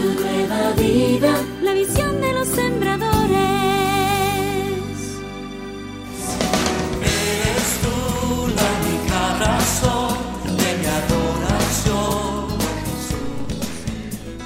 Radio 0.00 0.20
Nueva 0.20 0.72
Vida. 0.72 1.44
La 1.62 1.74
visión 1.74 2.20
de 2.20 2.32
los 2.32 2.48
sembradores. 2.48 3.40
Eres 7.02 7.80
tú 7.82 8.48
la 8.48 8.68
única 8.80 9.38
razón 9.38 10.16
de 10.56 10.78
mi 10.78 10.86
adoración. 10.86 12.58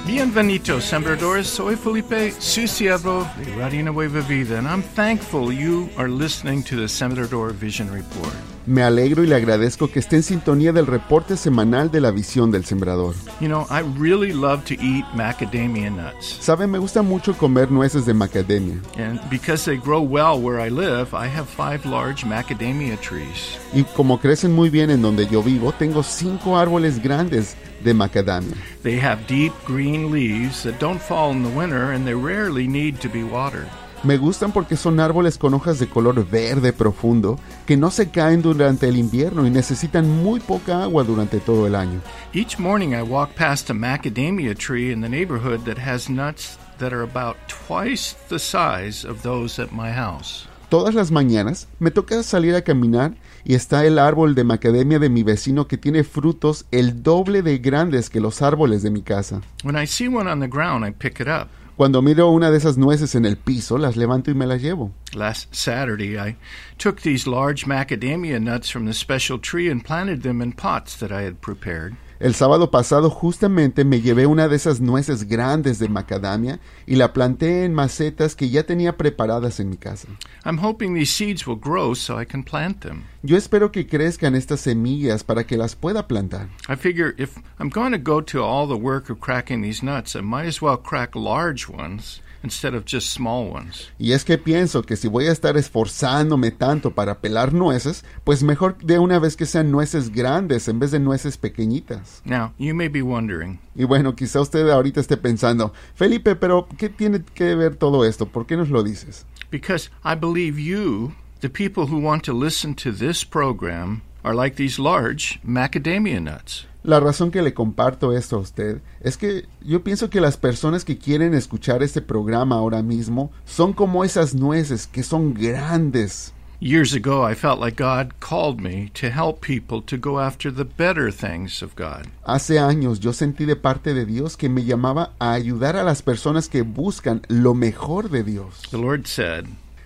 Bienvenidos, 0.05 0.83
sembradores. 0.83 1.47
Soy 1.47 1.75
Felipe, 1.75 2.33
su 2.39 2.67
siervo 2.67 3.27
de 3.37 3.55
Radio 3.55 3.83
Nueva 3.85 4.21
Vida, 4.21 4.57
and 4.57 4.67
I'm 4.67 4.83
thankful 4.83 5.53
you 5.53 5.89
are 5.97 6.09
listening 6.09 6.63
to 6.63 6.75
the 6.75 6.87
Sembrador 6.87 7.53
Vision 7.53 7.89
Report. 7.91 8.54
Me 8.67 8.81
alegro 8.81 9.23
y 9.23 9.27
le 9.27 9.35
agradezco 9.35 9.91
que 9.91 9.99
esté 9.99 10.15
en 10.15 10.23
sintonía 10.23 10.71
del 10.71 10.87
reporte 10.87 11.37
semanal 11.37 11.91
de 11.91 12.01
la 12.01 12.09
visión 12.09 12.49
del 12.49 12.65
sembrador. 12.65 13.13
You 13.39 13.47
know, 13.47 13.67
I 13.69 13.83
really 13.99 14.33
love 14.33 14.65
to 14.65 14.73
eat 14.73 15.05
macadamia 15.13 15.91
nuts. 15.91 16.37
Sabe, 16.39 16.65
me 16.65 16.79
gusta 16.79 17.03
mucho 17.03 17.37
comer 17.37 17.71
nueces 17.71 18.07
de 18.07 18.15
macadamia. 18.15 18.81
And 18.97 19.19
because 19.29 19.65
they 19.65 19.77
grow 19.77 20.01
well 20.01 20.41
where 20.41 20.59
I 20.59 20.69
live, 20.69 21.13
I 21.13 21.27
have 21.27 21.47
five 21.47 21.85
large 21.85 22.25
macadamia 22.25 22.97
trees. 23.01 23.59
Y 23.71 23.83
como 23.95 24.19
crecen 24.19 24.51
muy 24.53 24.71
bien 24.71 24.89
en 24.89 25.03
donde 25.03 25.27
yo 25.27 25.43
vivo, 25.43 25.71
tengo 25.71 26.01
cinco 26.01 26.57
árboles 26.57 26.99
grandes 27.03 27.55
de 27.83 27.93
macadamia. 27.93 28.55
They 28.81 28.99
have 28.99 29.27
deep 29.27 29.53
green 29.67 30.11
leaves 30.11 30.63
that 30.63 30.79
don't 30.79 30.99
fall 30.99 31.31
in 31.31 31.43
the 31.43 31.55
winter 31.55 31.91
and 31.91 32.03
they 32.03 32.15
rarely 32.15 32.67
need 32.67 32.99
to 33.01 33.09
be 33.09 33.23
watered. 33.23 33.69
Me 34.05 34.17
gustan 34.17 34.51
porque 34.51 34.77
son 34.77 34.99
árboles 34.99 35.39
con 35.39 35.55
hojas 35.55 35.79
de 35.79 35.87
color 35.87 36.29
verde 36.29 36.73
profundo 36.73 37.39
que 37.65 37.75
no 37.75 37.89
se 37.89 38.11
caen 38.11 38.43
durante 38.43 38.87
el 38.87 38.97
invierno 38.97 39.47
y 39.47 39.49
necesitan 39.49 40.07
muy 40.07 40.39
poca 40.39 40.83
agua 40.83 41.03
durante 41.03 41.39
todo 41.39 41.65
el 41.65 41.73
año. 41.73 42.01
Each 42.31 42.59
morning 42.59 42.89
I 42.89 43.01
walk 43.01 43.33
past 43.33 43.71
a 43.71 43.73
macadamia 43.73 44.53
tree 44.53 44.91
in 44.91 45.01
the 45.01 45.09
neighborhood 45.09 45.65
that 45.65 45.79
has 45.79 46.07
nuts 46.07 46.59
that 46.77 46.93
are 46.93 47.01
about 47.01 47.37
twice 47.47 48.15
the 48.29 48.37
size 48.37 49.03
of 49.03 49.23
those 49.23 49.59
at 49.59 49.71
my 49.71 49.91
house. 49.91 50.47
Todas 50.69 50.93
las 50.93 51.09
mañanas 51.09 51.67
me 51.79 51.89
toca 51.89 52.21
salir 52.21 52.53
a 52.53 52.61
caminar 52.61 53.15
y 53.43 53.55
está 53.55 53.85
el 53.85 53.97
árbol 53.97 54.35
de 54.35 54.43
macadamia 54.43 54.99
de 54.99 55.09
mi 55.09 55.23
vecino 55.23 55.67
que 55.67 55.77
tiene 55.77 56.03
frutos 56.03 56.65
el 56.69 57.01
doble 57.01 57.41
de 57.41 57.57
grandes 57.57 58.11
que 58.11 58.19
los 58.19 58.43
árboles 58.43 58.83
de 58.83 58.91
mi 58.91 59.01
casa. 59.01 59.41
When 59.63 59.75
I 59.75 59.87
see 59.87 60.07
one 60.07 60.29
on 60.29 60.41
the 60.41 60.47
ground, 60.47 60.85
I 60.85 60.91
pick 60.91 61.19
it 61.19 61.27
up. 61.27 61.49
Cuando 61.77 62.01
miro 62.01 62.29
una 62.29 62.51
de 62.51 62.57
esas 62.57 62.77
nueces 62.77 63.15
en 63.15 63.25
el 63.25 63.35
piso, 63.35 63.77
las 63.77 63.97
levanto 63.97 64.31
y 64.31 64.33
me 64.33 64.47
las 64.47 64.61
llevo. 64.61 64.93
Last 65.13 65.53
Saturday, 65.53 66.17
I 66.17 66.37
took 66.77 67.01
these 67.01 67.27
large 67.29 67.65
macadamia 67.65 68.39
nuts 68.39 68.71
from 68.71 68.85
the 68.85 68.93
special 68.93 69.37
tree 69.37 69.69
and 69.69 69.83
planted 69.83 70.21
them 70.21 70.41
in 70.41 70.53
pots 70.53 70.95
that 70.99 71.11
I 71.11 71.25
had 71.25 71.41
prepared. 71.41 71.97
El 72.19 72.33
sábado 72.33 72.71
pasado 72.71 73.09
justamente 73.09 73.83
me 73.83 73.99
llevé 73.99 74.25
una 74.25 74.47
de 74.47 74.55
esas 74.55 74.79
nueces 74.79 75.27
grandes 75.27 75.77
de 75.77 75.89
macadamia 75.89 76.61
y 76.87 76.95
la 76.95 77.11
planté 77.11 77.65
en 77.65 77.73
macetas 77.73 78.37
que 78.37 78.49
ya 78.49 78.63
tenía 78.63 78.95
preparadas 78.95 79.59
en 79.59 79.69
mi 79.69 79.75
casa. 79.75 80.07
I'm 80.45 80.59
hoping 80.59 80.95
these 80.95 81.11
seeds 81.11 81.45
will 81.45 81.59
grow 81.59 81.93
so 81.93 82.17
I 82.17 82.25
can 82.25 82.43
plant 82.43 82.79
them. 82.79 83.03
Yo 83.27 83.37
espero 83.37 83.71
que 83.71 83.87
crezcan 83.87 84.35
estas 84.35 84.59
semillas 84.59 85.23
para 85.23 85.45
que 85.47 85.57
las 85.57 85.75
pueda 85.75 86.07
plantar. 86.07 86.47
I 86.69 86.75
figure 86.75 87.15
if 87.17 87.37
I'm 87.59 87.69
going 87.69 87.91
to 87.91 87.97
go 87.97 88.21
to 88.21 88.43
all 88.43 88.67
the 88.67 88.79
work 88.79 89.09
of 89.09 89.19
cracking 89.19 89.63
these 89.63 89.83
nuts, 89.83 90.15
I 90.15 90.21
might 90.21 90.45
as 90.47 90.61
well 90.61 90.77
crack 90.77 91.15
large 91.15 91.67
ones 91.67 92.21
instead 92.43 92.75
of 92.75 92.85
just 92.85 93.09
small 93.11 93.49
ones. 93.51 93.89
Y 93.97 94.11
es 94.11 94.23
que 94.25 94.37
pienso 94.37 94.83
que 94.83 94.95
si 94.95 95.07
voy 95.07 95.25
a 95.25 95.31
estar 95.31 95.57
esforzándome 95.57 96.51
tanto 96.51 96.91
para 96.91 97.19
pelar 97.19 97.51
nueces, 97.51 98.05
pues 98.23 98.43
mejor 98.43 98.77
de 98.77 98.99
una 98.99 99.17
vez 99.17 99.35
que 99.35 99.47
sean 99.47 99.71
nueces 99.71 100.11
grandes 100.11 100.67
en 100.67 100.77
vez 100.77 100.91
de 100.91 100.99
nueces 100.99 101.37
pequeñitas. 101.39 102.21
Now, 102.25 102.53
you 102.59 102.75
may 102.75 102.89
be 102.89 103.01
wondering, 103.01 103.59
Y 103.73 103.85
bueno, 103.85 104.15
quizá 104.15 104.39
usted 104.39 104.69
ahorita 104.69 104.99
esté 104.99 105.17
pensando, 105.17 105.73
Felipe, 105.95 106.35
pero 106.35 106.67
¿qué 106.77 106.89
tiene 106.89 107.23
que 107.33 107.55
ver 107.55 107.75
todo 107.75 108.05
esto? 108.05 108.27
¿Por 108.27 108.45
qué 108.45 108.55
nos 108.55 108.69
lo 108.69 108.83
dices? 108.83 109.25
because 109.49 109.89
I 110.03 110.13
believe 110.15 110.59
you, 110.59 111.13
the 111.45 111.49
people 111.49 111.85
who 111.85 111.99
want 111.99 112.23
to 112.23 112.33
listen 112.33 112.73
to 112.73 112.91
this 112.91 113.23
program, 113.23 114.01
are 114.23 114.33
like 114.33 114.55
these 114.55 114.79
large 114.79 115.39
macadamia 115.45 116.19
nuts. 116.19 116.65
La 116.83 116.99
razón 116.99 117.29
que 117.31 117.43
le 117.43 117.53
comparto 117.53 118.17
esto 118.17 118.37
a 118.37 118.39
usted 118.39 118.81
es 118.99 119.15
que 119.15 119.45
yo 119.61 119.83
pienso 119.83 120.09
que 120.09 120.21
las 120.21 120.37
personas 120.37 120.83
que 120.83 120.97
quieren 120.97 121.35
escuchar 121.35 121.83
este 121.83 122.01
programa 122.01 122.55
ahora 122.55 122.81
mismo 122.81 123.31
son 123.45 123.73
como 123.73 124.03
esas 124.03 124.33
nueces 124.33 124.87
que 124.87 125.03
son 125.03 125.35
grandes. 125.35 126.33
Years 126.59 126.93
ago, 126.93 127.21
I 127.21 127.35
felt 127.35 127.59
like 127.59 127.75
God 127.75 128.13
called 128.19 128.59
me 128.59 128.89
to 128.95 129.11
help 129.11 129.41
people 129.41 129.83
to 129.83 129.97
go 129.97 130.19
after 130.19 130.49
the 130.49 130.65
better 130.65 131.11
things 131.11 131.61
of 131.61 131.75
God. 131.75 132.07
Hace 132.25 132.57
años 132.57 132.99
yo 132.99 133.13
sentí 133.13 133.45
de 133.45 133.55
parte 133.55 133.93
de 133.93 134.05
Dios 134.05 134.35
que 134.35 134.49
me 134.49 134.63
llamaba 134.63 135.11
a 135.19 135.33
ayudar 135.33 135.75
a 135.75 135.83
las 135.83 136.01
personas 136.01 136.49
que 136.49 136.63
buscan 136.63 137.21
lo 137.27 137.53
mejor 137.53 138.09
de 138.09 138.23
Dios. 138.23 138.63
The 138.71 138.79
Lord 138.79 139.05
said, 139.05 139.45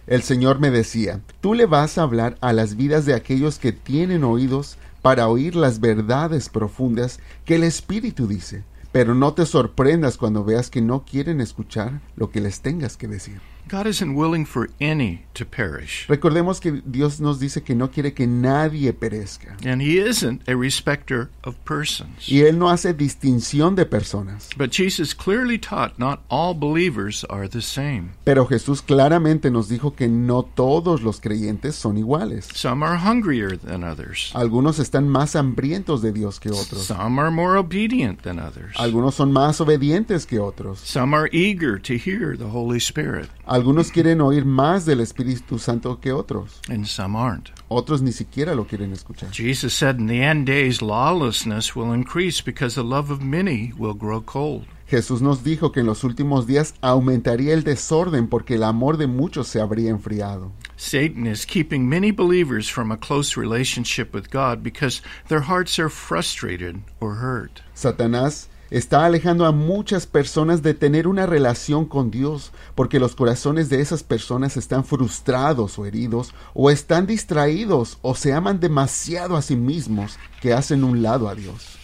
El 0.10 0.24
Señor 0.24 0.60
me 0.60 0.72
decía, 0.72 1.22
tú 1.40 1.54
le 1.54 1.68
vas 1.68 2.00
a 2.00 2.02
hablar 2.02 2.36
a 2.42 2.52
las 2.52 2.76
vidas 2.76 3.06
de 3.06 3.14
aquellos 3.14 3.60
que 3.60 3.72
tienen 3.72 4.24
oídos 4.24 4.80
para 5.04 5.28
oír 5.28 5.56
las 5.56 5.82
verdades 5.82 6.50
profundas 6.50 7.20
que 7.46 7.58
el 7.58 7.64
Espíritu 7.64 8.26
dice, 8.26 8.64
pero 8.92 9.14
no 9.14 9.36
te 9.36 9.46
sorprendas 9.46 10.18
cuando 10.18 10.44
veas 10.44 10.72
que 10.72 10.82
no 10.82 11.06
quieren 11.06 11.42
escuchar 11.42 12.02
lo 12.16 12.32
que 12.32 12.42
les 12.42 12.62
tengas 12.62 12.98
que 12.98 13.08
decir. 13.08 13.40
God 13.70 13.86
isn't 13.86 14.16
willing 14.16 14.46
for 14.46 14.70
any 14.82 15.26
to 15.36 15.46
perish. 15.46 16.08
Recordemos 16.10 16.60
que 16.60 16.82
Dios 16.86 17.20
nos 17.20 17.40
dice 17.40 17.64
que 17.64 17.76
no 17.76 17.90
quiere 17.92 18.14
que 18.14 18.26
nadie 18.26 18.94
perezca. 18.94 19.56
And 19.64 19.82
He 19.82 20.00
isn't 20.00 20.42
a 20.50 20.56
respecter 20.56 21.30
of 21.44 21.56
persons. 21.66 22.28
Y 22.28 22.42
Él 22.42 22.58
no 22.58 22.70
hace 22.70 22.94
distinción 22.94 23.76
de 23.76 23.86
personas. 23.86 24.50
But 24.58 24.72
Jesus 24.72 25.14
clearly 25.14 25.60
taught 25.60 26.00
not 26.00 26.22
all 26.30 26.56
believers 26.56 27.24
are 27.30 27.48
the 27.48 27.62
same. 27.62 28.14
Pero 28.24 28.48
Jesús 28.48 28.82
claramente 28.82 29.52
nos 29.52 29.70
dijo 29.70 29.96
que 29.96 30.08
no 30.08 30.42
todos 30.44 31.04
los 31.04 31.22
creyentes 31.22 31.76
son 31.76 31.98
iguales. 31.98 32.48
Some 32.54 32.84
are 32.84 32.98
hungrier 32.98 33.56
than 33.58 33.84
others. 33.84 34.32
Algunos 34.34 34.80
están 34.80 35.08
más 35.08 35.36
hambrientos 35.36 36.02
de 36.02 36.12
Dios 36.12 36.40
que 36.40 36.50
otros. 36.50 36.84
Some 36.84 37.20
are 37.22 37.30
more 37.30 37.58
obedient 37.58 38.24
than 38.24 38.40
others. 38.40 38.76
Algunos 38.78 39.14
son 39.14 39.32
más 39.32 39.62
obedientes 39.62 40.26
que 40.26 40.40
otros. 40.40 40.80
Some 40.80 41.16
are 41.16 41.30
eager 41.32 41.80
to 41.80 41.94
hear 41.94 42.36
the 42.36 42.50
Holy 42.50 42.80
Spirit, 42.80 43.30
Algunos 43.46 43.59
quieren 43.92 44.22
oír 44.22 44.46
más 44.46 44.86
del 44.86 45.00
Espíritu 45.00 45.60
Santo 45.60 46.00
que 46.00 46.12
otros. 46.12 46.62
and 46.70 46.86
some 46.86 47.16
aren't. 47.16 47.52
Otros 47.70 48.02
ni 48.02 48.12
siquiera 48.12 48.56
lo 48.56 48.66
quieren 48.66 48.92
escuchar. 48.94 49.32
Jesus 49.32 49.74
said 49.74 50.00
in 50.00 50.08
the 50.08 50.22
end 50.24 50.46
days 50.46 50.82
lawlessness 50.82 51.76
will 51.76 51.94
increase 51.94 52.42
because 52.42 52.76
the 52.76 52.84
love 52.84 53.12
of 53.12 53.22
many 53.22 53.72
will 53.78 53.94
grow 53.94 54.22
cold. 54.22 54.66
Jesús 54.90 55.22
nos 55.22 55.44
dijo 55.44 55.72
que 55.72 55.82
en 55.82 55.86
los 55.86 56.04
últimos 56.04 56.48
días 56.48 56.74
aumentaría 56.82 57.54
el 57.54 57.64
desorden 57.64 58.28
porque 58.28 58.56
el 58.56 58.64
amor 58.64 58.98
de 58.98 59.06
muchos 59.06 59.48
se 59.48 59.62
habría 59.62 59.92
enfriado. 59.92 60.52
Satan 60.78 61.28
is 61.28 61.46
keeping 61.46 61.88
many 61.88 62.12
believers 62.12 62.68
from 62.68 62.92
a 62.92 62.98
close 62.98 63.38
relationship 63.40 64.16
with 64.16 64.32
God 64.32 64.64
because 64.64 65.04
their 65.28 65.42
hearts 65.42 65.78
are 65.78 65.90
frustrated 65.90 66.82
or 67.00 67.18
hurt. 67.22 67.62
Satanás 67.76 68.49
está 68.72 69.06
alejando 69.06 69.46
a 69.46 69.52
muchas 69.52 70.06
personas 70.06 70.62
de 70.62 70.74
tener 70.74 71.08
una 71.08 71.26
relación 71.26 71.86
con 71.86 72.12
Dios 72.12 72.52
porque 72.76 73.00
los 73.00 73.16
corazones 73.16 73.70
de 73.70 73.82
esas 73.82 74.04
personas 74.04 74.58
están 74.58 74.84
frustrados 74.86 75.80
o 75.80 75.86
heridos 75.86 76.34
o 76.54 76.70
están 76.70 77.08
distraídos 77.08 77.98
o 78.02 78.16
se 78.16 78.34
aman 78.34 78.60
demasiado 78.60 79.36
a 79.36 79.42
sí 79.42 79.56
mismos 79.56 80.18
que 80.42 80.54
hacen 80.54 80.84
un 80.84 81.02
lado 81.02 81.30
a 81.30 81.36
Dios. 81.36 81.78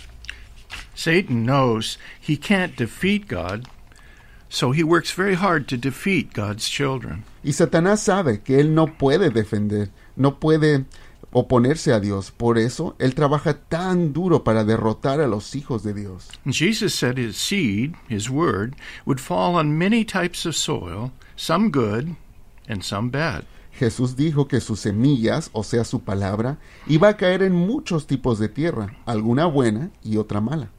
Satan 0.94 1.46
knows 1.46 2.00
he 2.22 2.38
can't 2.38 2.78
defeat 2.78 3.28
God, 3.28 3.68
so 4.50 4.72
he 4.72 4.84
works 4.84 5.14
very 5.14 5.36
hard 5.36 5.68
to 5.68 5.78
defeat 5.78 6.34
God's 6.34 6.70
children. 6.70 7.26
Y 7.44 7.52
Satanás 7.52 8.02
sabe 8.02 8.42
que 8.42 8.60
él 8.60 8.74
no 8.74 8.98
puede 8.98 9.30
defender, 9.30 9.90
no 10.16 10.40
puede 10.40 10.86
oponerse 11.36 11.92
a 11.92 12.00
Dios. 12.00 12.32
Por 12.32 12.58
eso 12.58 12.96
él 12.98 13.14
trabaja 13.14 13.54
tan 13.54 14.14
duro 14.14 14.46
para 14.46 14.64
derrotar 14.64 15.20
a 15.20 15.28
los 15.28 15.54
hijos 15.54 15.84
de 15.84 15.94
Dios. 15.94 16.30
Jesus 16.46 16.96
said 16.96 17.18
his 17.18 17.36
seed, 17.36 17.94
his 18.08 18.30
word, 18.30 18.76
would 19.06 19.20
fall 19.20 19.56
on 19.56 19.78
many 19.78 20.06
types 20.06 20.46
of 20.46 20.56
soil, 20.56 21.12
some 21.36 21.70
good 21.72 22.16
and 22.70 22.84
some 22.84 23.10
bad. 23.10 23.44
Jesús 23.78 24.16
dijo 24.16 24.48
que 24.48 24.62
sus 24.62 24.80
semillas, 24.80 25.50
o 25.52 25.64
sea, 25.64 25.84
su 25.84 26.00
palabra, 26.00 26.58
iba 26.88 27.10
a 27.10 27.18
caer 27.18 27.44
en 27.44 27.52
muchos 27.52 28.08
tipos 28.08 28.40
de 28.40 28.48
tierra, 28.48 28.96
alguna 29.06 29.46
buena 29.46 29.92
y 30.02 30.16
otra 30.16 30.40
mala. 30.40 30.70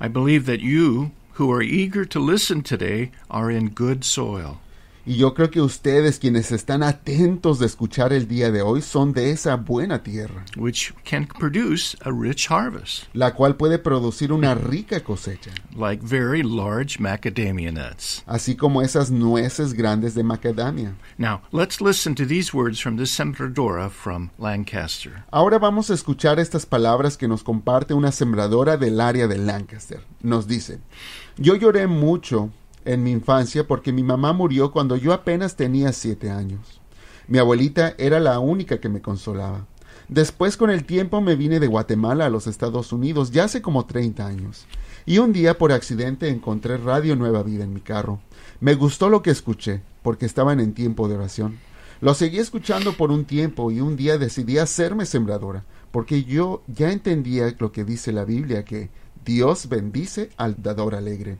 I 0.00 0.08
believe 0.08 0.46
that 0.46 0.60
you, 0.60 1.10
who 1.34 1.52
are 1.52 1.62
eager 1.62 2.06
to 2.06 2.18
listen 2.18 2.62
today, 2.62 3.10
are 3.28 3.50
in 3.50 3.74
good 3.74 4.04
soil. 4.04 4.60
Y 5.08 5.16
yo 5.16 5.32
creo 5.32 5.50
que 5.50 5.62
ustedes, 5.62 6.18
quienes 6.18 6.52
están 6.52 6.82
atentos 6.82 7.58
de 7.58 7.64
escuchar 7.64 8.12
el 8.12 8.28
día 8.28 8.50
de 8.50 8.60
hoy, 8.60 8.82
son 8.82 9.14
de 9.14 9.30
esa 9.30 9.56
buena 9.56 10.02
tierra, 10.02 10.44
which 10.54 10.92
can 11.02 11.26
produce 11.26 11.96
a 12.02 12.10
rich 12.12 12.50
harvest, 12.50 13.04
la 13.14 13.32
cual 13.32 13.56
puede 13.56 13.78
producir 13.78 14.34
una 14.34 14.54
rica 14.54 15.00
cosecha, 15.00 15.50
like 15.74 16.04
very 16.04 16.42
large 16.42 17.00
macadamia 17.00 17.72
nuts. 17.72 18.22
así 18.26 18.54
como 18.54 18.82
esas 18.82 19.10
nueces 19.10 19.72
grandes 19.72 20.14
de 20.14 20.22
macadamia. 20.22 20.94
Now, 21.16 21.40
let's 21.52 21.80
listen 21.80 22.14
to 22.14 22.26
these 22.26 22.52
words 22.52 22.78
from 22.78 22.98
this 22.98 23.10
sembradora 23.10 23.88
from 23.88 24.28
Lancaster. 24.38 25.24
Ahora 25.30 25.58
vamos 25.58 25.88
a 25.88 25.94
escuchar 25.94 26.38
estas 26.38 26.66
palabras 26.66 27.16
que 27.16 27.28
nos 27.28 27.42
comparte 27.42 27.94
una 27.94 28.12
sembradora 28.12 28.76
del 28.76 29.00
área 29.00 29.26
de 29.26 29.38
Lancaster. 29.38 30.02
Nos 30.20 30.46
dice, 30.46 30.80
yo 31.38 31.54
lloré 31.54 31.86
mucho 31.86 32.50
en 32.88 33.02
mi 33.02 33.10
infancia 33.10 33.66
porque 33.66 33.92
mi 33.92 34.02
mamá 34.02 34.32
murió 34.32 34.72
cuando 34.72 34.96
yo 34.96 35.12
apenas 35.12 35.56
tenía 35.56 35.92
siete 35.92 36.30
años. 36.30 36.80
Mi 37.26 37.36
abuelita 37.36 37.94
era 37.98 38.18
la 38.18 38.38
única 38.38 38.80
que 38.80 38.88
me 38.88 39.02
consolaba. 39.02 39.66
Después 40.08 40.56
con 40.56 40.70
el 40.70 40.84
tiempo 40.84 41.20
me 41.20 41.36
vine 41.36 41.60
de 41.60 41.66
Guatemala 41.66 42.24
a 42.24 42.30
los 42.30 42.46
Estados 42.46 42.90
Unidos, 42.94 43.30
ya 43.30 43.44
hace 43.44 43.60
como 43.60 43.84
30 43.84 44.26
años. 44.26 44.64
Y 45.04 45.18
un 45.18 45.34
día 45.34 45.58
por 45.58 45.70
accidente 45.70 46.30
encontré 46.30 46.78
Radio 46.78 47.14
Nueva 47.14 47.42
Vida 47.42 47.64
en 47.64 47.74
mi 47.74 47.82
carro. 47.82 48.20
Me 48.58 48.74
gustó 48.74 49.10
lo 49.10 49.20
que 49.20 49.32
escuché, 49.32 49.82
porque 50.02 50.24
estaban 50.24 50.58
en 50.58 50.72
tiempo 50.72 51.08
de 51.08 51.16
oración. 51.16 51.58
Lo 52.00 52.14
seguí 52.14 52.38
escuchando 52.38 52.94
por 52.94 53.10
un 53.10 53.26
tiempo 53.26 53.70
y 53.70 53.82
un 53.82 53.96
día 53.96 54.16
decidí 54.16 54.56
hacerme 54.56 55.04
sembradora, 55.04 55.62
porque 55.90 56.24
yo 56.24 56.62
ya 56.68 56.90
entendía 56.90 57.54
lo 57.58 57.70
que 57.70 57.84
dice 57.84 58.12
la 58.12 58.24
Biblia, 58.24 58.64
que 58.64 58.88
Dios 59.26 59.68
bendice 59.68 60.30
al 60.38 60.62
dador 60.62 60.94
alegre. 60.94 61.36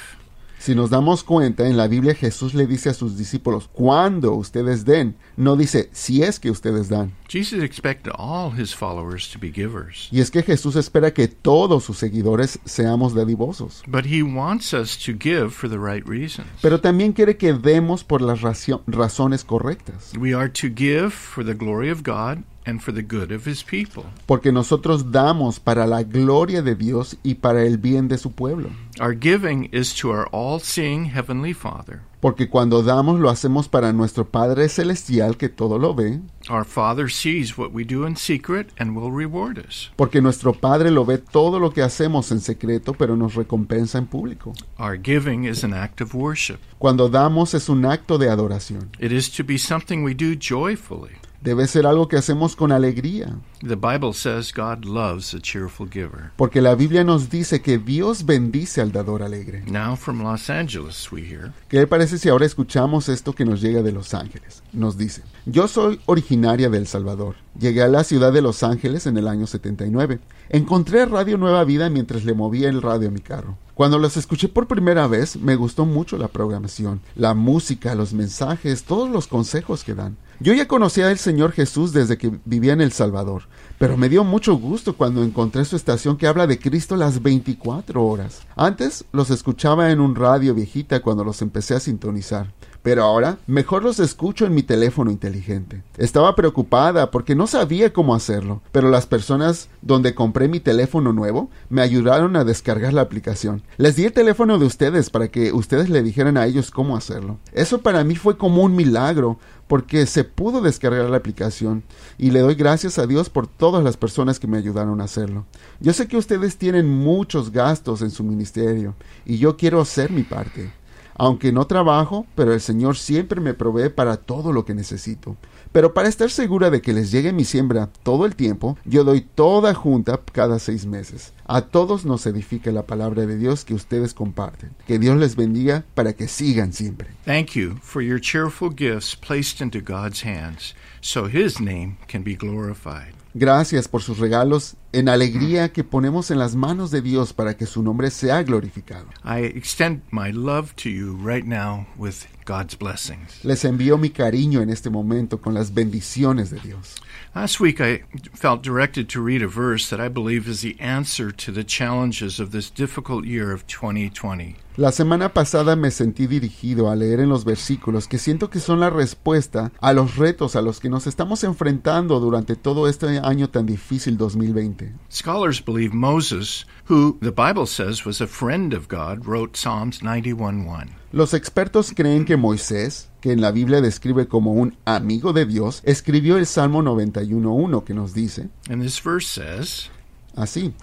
Si 0.61 0.75
nos 0.75 0.91
damos 0.91 1.23
cuenta, 1.23 1.65
en 1.65 1.75
la 1.75 1.87
Biblia 1.87 2.13
Jesús 2.13 2.53
le 2.53 2.67
dice 2.67 2.89
a 2.89 2.93
sus 2.93 3.17
discípulos, 3.17 3.67
cuando 3.73 4.33
ustedes 4.33 4.85
den, 4.85 5.15
no 5.35 5.55
dice 5.55 5.89
si 5.91 6.21
es 6.21 6.39
que 6.39 6.51
ustedes 6.51 6.87
dan. 6.87 7.13
Jesus 7.27 7.63
expected 7.63 8.11
all 8.15 8.51
his 8.55 8.75
followers 8.75 9.27
to 9.31 9.39
be 9.39 9.51
givers. 9.51 10.07
Y 10.11 10.19
es 10.19 10.29
que 10.29 10.43
Jesús 10.43 10.75
espera 10.75 11.15
que 11.15 11.27
todos 11.27 11.83
sus 11.83 11.97
seguidores 11.97 12.59
seamos 12.63 13.15
dadivosos. 13.15 13.81
But 13.87 14.05
he 14.05 14.21
wants 14.21 14.71
us 14.71 14.95
to 15.03 15.13
give 15.13 15.49
for 15.49 15.67
the 15.67 15.79
right 15.79 16.07
reasons. 16.07 16.47
Pero 16.61 16.79
también 16.79 17.13
quiere 17.13 17.37
que 17.37 17.53
demos 17.53 18.03
por 18.03 18.21
las 18.21 18.41
razones 18.41 19.43
correctas. 19.43 20.11
We 20.15 20.35
are 20.35 20.47
to 20.47 20.67
give 20.67 21.09
for 21.09 21.43
the 21.43 21.55
glory 21.55 21.89
of 21.89 22.03
God 22.03 22.43
and 22.65 22.81
for 22.81 22.93
the 22.93 23.01
good 23.01 23.31
of 23.31 23.45
his 23.47 23.63
people. 23.63 24.03
Porque 24.25 24.51
nosotros 24.51 25.11
damos 25.11 25.59
para 25.59 25.85
la 25.85 26.03
gloria 26.03 26.61
de 26.61 26.75
Dios 26.75 27.17
y 27.23 27.35
para 27.35 27.63
el 27.63 27.77
bien 27.77 28.07
de 28.07 28.17
su 28.17 28.31
pueblo. 28.31 28.69
Our 28.99 29.13
giving 29.13 29.69
is 29.71 29.93
to 29.95 30.11
our 30.11 30.27
all 30.31 30.59
seeing 30.59 31.05
Heavenly 31.05 31.53
Father. 31.53 32.01
Porque 32.21 32.49
cuando 32.49 32.83
damos 32.83 33.19
lo 33.19 33.31
hacemos 33.31 33.67
para 33.67 33.91
nuestro 33.93 34.25
Padre 34.29 34.69
Celestial 34.69 35.37
que 35.37 35.49
todo 35.49 35.79
lo 35.79 35.95
ve. 35.95 36.19
Our 36.51 36.63
Father 36.63 37.09
sees 37.09 37.57
what 37.57 37.71
we 37.71 37.83
do 37.83 38.05
in 38.05 38.15
secret 38.15 38.69
and 38.77 38.95
will 38.95 39.11
reward 39.11 39.57
us. 39.57 39.89
Porque 39.95 40.21
nuestro 40.21 40.53
Padre 40.53 40.91
lo 40.91 41.03
ve 41.03 41.17
todo 41.17 41.59
lo 41.59 41.71
que 41.71 41.81
hacemos 41.81 42.31
en 42.31 42.39
secreto, 42.39 42.93
pero 42.93 43.15
nos 43.15 43.33
recompensa 43.33 43.97
en 43.97 44.05
público. 44.05 44.53
Our 44.77 44.99
giving 45.01 45.45
is 45.45 45.63
an 45.63 45.73
act 45.73 45.99
of 45.99 46.13
worship. 46.13 46.59
Cuando 46.77 47.09
damos 47.09 47.55
es 47.55 47.69
un 47.69 47.85
acto 47.85 48.19
de 48.19 48.29
adoración. 48.29 48.91
It 48.99 49.11
is 49.11 49.31
to 49.31 49.43
be 49.43 49.57
something 49.57 50.03
we 50.03 50.13
do 50.13 50.35
joyfully. 50.35 51.20
Debe 51.41 51.65
ser 51.65 51.88
algo 51.88 52.07
que 52.07 52.17
hacemos 52.17 52.55
con 52.55 52.71
alegría. 52.71 53.35
The 53.67 53.75
Bible 53.75 54.13
says 54.13 54.53
God 54.53 54.85
loves 54.85 55.33
a 55.33 55.39
cheerful 55.39 55.89
giver. 55.89 56.31
Porque 56.35 56.61
la 56.61 56.75
Biblia 56.75 57.03
nos 57.03 57.31
dice 57.31 57.63
que 57.63 57.79
Dios 57.79 58.27
bendice 58.27 58.79
al 58.79 58.91
dador 58.91 59.23
alegre. 59.23 59.63
Now 59.65 59.95
from 59.95 60.21
Los 60.21 60.51
Angeles, 60.51 61.11
we 61.11 61.21
hear. 61.21 61.51
¿Qué 61.67 61.77
le 61.77 61.88
parece 61.88 62.19
si 62.19 62.29
ahora 62.29 62.45
escuchamos 62.45 63.09
esto 63.09 63.33
que 63.33 63.43
nos 63.43 63.59
llega 63.59 63.81
de 63.81 63.91
Los 63.91 64.13
Ángeles? 64.13 64.61
Nos 64.71 64.99
dice, 64.99 65.23
yo 65.47 65.67
soy 65.67 65.99
originaria 66.05 66.69
de 66.69 66.77
El 66.77 66.85
Salvador. 66.85 67.38
Llegué 67.59 67.81
a 67.81 67.87
la 67.87 68.03
ciudad 68.03 68.31
de 68.31 68.44
Los 68.44 68.61
Ángeles 68.61 69.07
en 69.07 69.17
el 69.17 69.27
año 69.27 69.47
79. 69.47 70.19
Encontré 70.49 71.07
Radio 71.07 71.39
Nueva 71.39 71.63
Vida 71.63 71.89
mientras 71.89 72.23
le 72.23 72.35
movía 72.35 72.69
el 72.69 72.83
radio 72.83 73.07
a 73.07 73.11
mi 73.11 73.21
carro. 73.21 73.57
Cuando 73.81 73.97
los 73.97 74.16
escuché 74.16 74.47
por 74.47 74.68
primera 74.68 75.07
vez, 75.07 75.38
me 75.38 75.56
gustó 75.56 75.88
mucho 75.88 76.16
la 76.19 76.28
programación, 76.28 77.02
la 77.16 77.33
música, 77.33 77.95
los 77.95 78.14
mensajes, 78.14 78.83
todos 78.83 79.09
los 79.09 79.26
consejos 79.26 79.83
que 79.83 79.95
dan. 79.95 80.18
Yo 80.40 80.54
ya 80.54 80.68
conocía 80.68 81.07
al 81.07 81.18
Señor 81.18 81.52
Jesús 81.52 81.92
desde 81.92 82.16
que 82.16 82.31
vivía 82.45 82.73
en 82.73 82.81
El 82.81 82.92
Salvador, 82.92 83.47
pero 83.80 83.97
me 83.97 84.07
dio 84.07 84.23
mucho 84.23 84.54
gusto 84.56 84.95
cuando 84.95 85.23
encontré 85.23 85.66
su 85.66 85.76
estación 85.76 86.18
que 86.18 86.28
habla 86.28 86.45
de 86.45 86.59
Cristo 86.59 86.95
las 86.95 87.23
24 87.23 88.06
horas. 88.06 88.42
Antes 88.56 89.04
los 89.11 89.31
escuchaba 89.31 89.90
en 89.90 90.00
un 90.00 90.14
radio 90.14 90.54
viejita 90.54 91.02
cuando 91.02 91.23
los 91.23 91.42
empecé 91.42 91.73
a 91.73 91.80
sintonizar. 91.80 92.54
Pero 92.83 93.04
ahora 93.04 93.38
mejor 93.45 93.83
los 93.83 94.00
escucho 94.00 94.45
en 94.45 94.56
mi 94.56 94.64
teléfono 94.64 95.11
inteligente. 95.11 95.83
Estaba 95.97 96.35
preocupada 96.35 97.11
porque 97.11 97.35
no 97.35 97.45
sabía 97.45 97.94
cómo 97.94 98.16
hacerlo, 98.16 98.61
pero 98.71 98.90
las 98.90 99.06
personas 99.06 99.69
donde 99.81 100.16
compré 100.16 100.47
mi 100.47 100.59
teléfono 100.59 101.14
nuevo 101.14 101.50
me 101.69 101.81
ayudaron 101.81 102.35
a 102.35 102.44
descargar 102.44 102.94
la 102.94 103.02
aplicación. 103.02 103.61
Les 103.78 103.95
di 103.95 104.06
el 104.06 104.14
teléfono 104.14 104.57
de 104.57 104.66
ustedes 104.66 105.09
para 105.09 105.28
que 105.28 105.52
ustedes 105.52 105.90
le 105.90 106.02
dijeran 106.02 106.38
a 106.38 106.45
ellos 106.45 106.71
cómo 106.71 106.97
hacerlo. 106.97 107.38
Eso 107.54 107.81
para 107.81 108.04
mí 108.04 108.16
fue 108.16 108.38
como 108.38 108.64
un 108.64 108.76
milagro 108.76 109.38
porque 109.68 110.06
se 110.06 110.26
pudo 110.26 110.59
descargar 110.59 111.09
la 111.09 111.16
aplicación 111.16 111.83
y 112.18 112.31
le 112.31 112.42
doy 112.42 112.56
gracias 112.56 113.00
a 113.00 113.07
Dios 113.07 113.30
por 113.30 113.47
todas 113.47 113.81
las 113.81 113.95
personas 113.95 114.38
que 114.38 114.47
me 114.47 114.57
ayudaron 114.57 115.00
a 115.00 115.06
hacerlo. 115.06 115.45
Yo 115.80 115.94
sé 115.94 116.09
que 116.09 116.18
ustedes 116.18 116.57
tienen 116.57 116.90
muchos 116.90 117.52
gastos 117.52 118.02
en 118.02 118.11
su 118.11 118.23
ministerio 118.26 118.95
y 119.26 119.38
yo 119.38 119.56
quiero 119.56 119.80
hacer 119.80 120.11
mi 120.11 120.23
parte. 120.23 120.73
Aunque 121.21 121.51
no 121.51 121.68
trabajo, 121.68 122.25
pero 122.33 122.51
el 122.51 122.61
Señor 122.61 122.97
siempre 122.97 123.40
me 123.40 123.54
provee 123.54 123.90
para 123.90 124.18
todo 124.18 124.51
lo 124.51 124.66
que 124.66 124.73
necesito. 124.73 125.37
Pero 125.71 125.94
para 125.94 126.09
estar 126.09 126.31
segura 126.31 126.71
de 126.71 126.81
que 126.81 126.94
les 126.94 127.11
llegue 127.11 127.31
mi 127.31 127.45
siembra 127.45 127.92
todo 128.01 128.25
el 128.25 128.35
tiempo, 128.35 128.75
yo 128.85 129.04
doy 129.04 129.21
toda 129.21 129.75
junta 129.75 130.19
cada 130.31 130.57
seis 130.57 130.87
meses. 130.87 131.31
A 131.45 131.61
todos 131.61 132.06
nos 132.06 132.25
edifica 132.25 132.71
la 132.71 132.87
palabra 132.87 133.28
de 133.28 133.37
Dios 133.37 133.66
que 133.66 133.75
ustedes 133.75 134.16
comparten. 134.16 134.71
Que 134.87 134.97
Dios 134.97 135.16
les 135.16 135.35
bendiga 135.35 135.85
para 135.94 136.13
que 136.13 136.28
sigan 136.28 136.73
siempre. 136.73 137.09
Thank 137.23 137.51
you 137.51 137.75
for 137.83 138.01
your 138.01 138.19
cheerful 138.19 138.71
gifts 138.75 139.16
placed 139.16 139.61
into 139.61 139.80
God's 139.80 140.23
hands 140.25 140.73
so 141.01 141.28
His 141.28 141.61
name 141.61 141.97
can 142.07 142.23
be 142.23 142.35
glorified. 142.35 143.13
Gracias 143.35 143.87
por 143.87 144.01
sus 144.01 144.18
regalos 144.18 144.75
en 144.94 145.10
alegría 145.10 145.71
que 145.71 145.83
ponemos 145.83 146.31
en 146.31 146.40
las 146.40 146.56
manos 146.56 146.92
de 146.92 147.02
Dios 147.02 147.33
para 147.33 147.56
que 147.56 147.66
su 147.66 147.81
nombre 147.81 148.12
sea 148.12 148.44
glorificado. 148.44 149.06
I 149.24 149.45
extend 149.45 150.02
my 150.12 150.31
love 150.31 150.74
to 150.78 150.90
you 150.90 151.16
right 151.16 151.45
now 151.45 151.88
with 151.98 152.26
God's 152.45 152.78
blessings. 152.78 153.44
Les 153.44 153.64
envío 153.64 153.98
mi 153.98 154.10
cariño 154.10 154.62
en 154.62 154.69
este 154.69 154.90
momento 154.90 155.40
con 155.40 155.54
las 155.54 155.74
bendiciones 155.74 156.50
de 156.50 156.60
Dios. 156.60 157.02
Last 157.33 157.62
week, 157.62 157.80
I 157.80 158.04
felt 158.33 158.62
directed 158.62 159.07
to 159.10 159.24
read 159.24 159.42
a 159.42 159.48
verse 159.48 159.90
that 159.90 160.06
I 160.06 160.10
believe 160.10 160.50
is 160.50 160.62
the 160.62 160.76
answer 160.81 161.31
to 161.31 161.52
the 161.54 161.64
challenges 161.64 162.42
of 162.42 162.52
this 162.52 162.69
difficult 162.69 163.26
year 163.26 163.54
of 163.54 163.66
2020. 163.68 164.57
La 164.78 164.92
semana 164.92 165.33
pasada 165.33 165.76
me 165.76 165.92
sentí 165.92 166.28
dirigido 166.28 166.90
a 166.90 166.95
leer 166.95 167.19
en 167.19 167.28
los 167.28 167.44
versículos 167.44 168.07
que 168.07 168.18
siento 168.18 168.50
que 168.50 168.62
son 168.62 168.80
la 168.80 168.90
respuesta 168.90 169.71
a 169.81 169.92
los 169.92 170.16
retos 170.16 170.56
a 170.56 170.62
los 170.62 170.80
que 170.80 170.90
nos 170.90 171.07
estamos 171.07 171.44
enfrentando 171.44 172.21
durante 172.21 172.56
todo 172.56 172.88
este 172.88 173.19
año 173.19 173.50
tan 173.50 173.66
difícil 173.66 174.18
2020. 174.18 174.81
Scholars 175.09 175.59
believe 175.59 175.94
Moses, 175.94 176.66
who 176.90 177.18
the 177.21 177.31
Bible 177.31 177.66
says 177.66 178.06
was 178.06 178.21
a 178.21 178.28
friend 178.28 178.73
of 178.73 178.88
God, 178.88 179.26
wrote 179.26 179.56
Psalms 179.57 180.02
91:1. 180.02 180.90
Los 181.11 181.33
expertos 181.33 181.92
creen 181.94 182.26
que 182.26 182.38
Moisés, 182.38 183.09
que 183.19 183.31
en 183.31 183.42
la 183.42 183.52
Biblia 183.52 183.81
describe 183.81 184.28
como 184.28 184.54
un 184.54 184.76
amigo 184.85 185.33
de 185.33 185.45
Dios, 185.45 185.81
escribió 185.85 186.38
el 186.38 186.45
Salmo 186.45 186.81
91.1 186.81 187.83
que 187.83 187.94
nos 187.94 188.14
dice 188.14 188.50
And 188.69 188.81
this 188.81 189.02
verse 189.04 189.28
says, 189.28 189.90
así, 190.35 190.73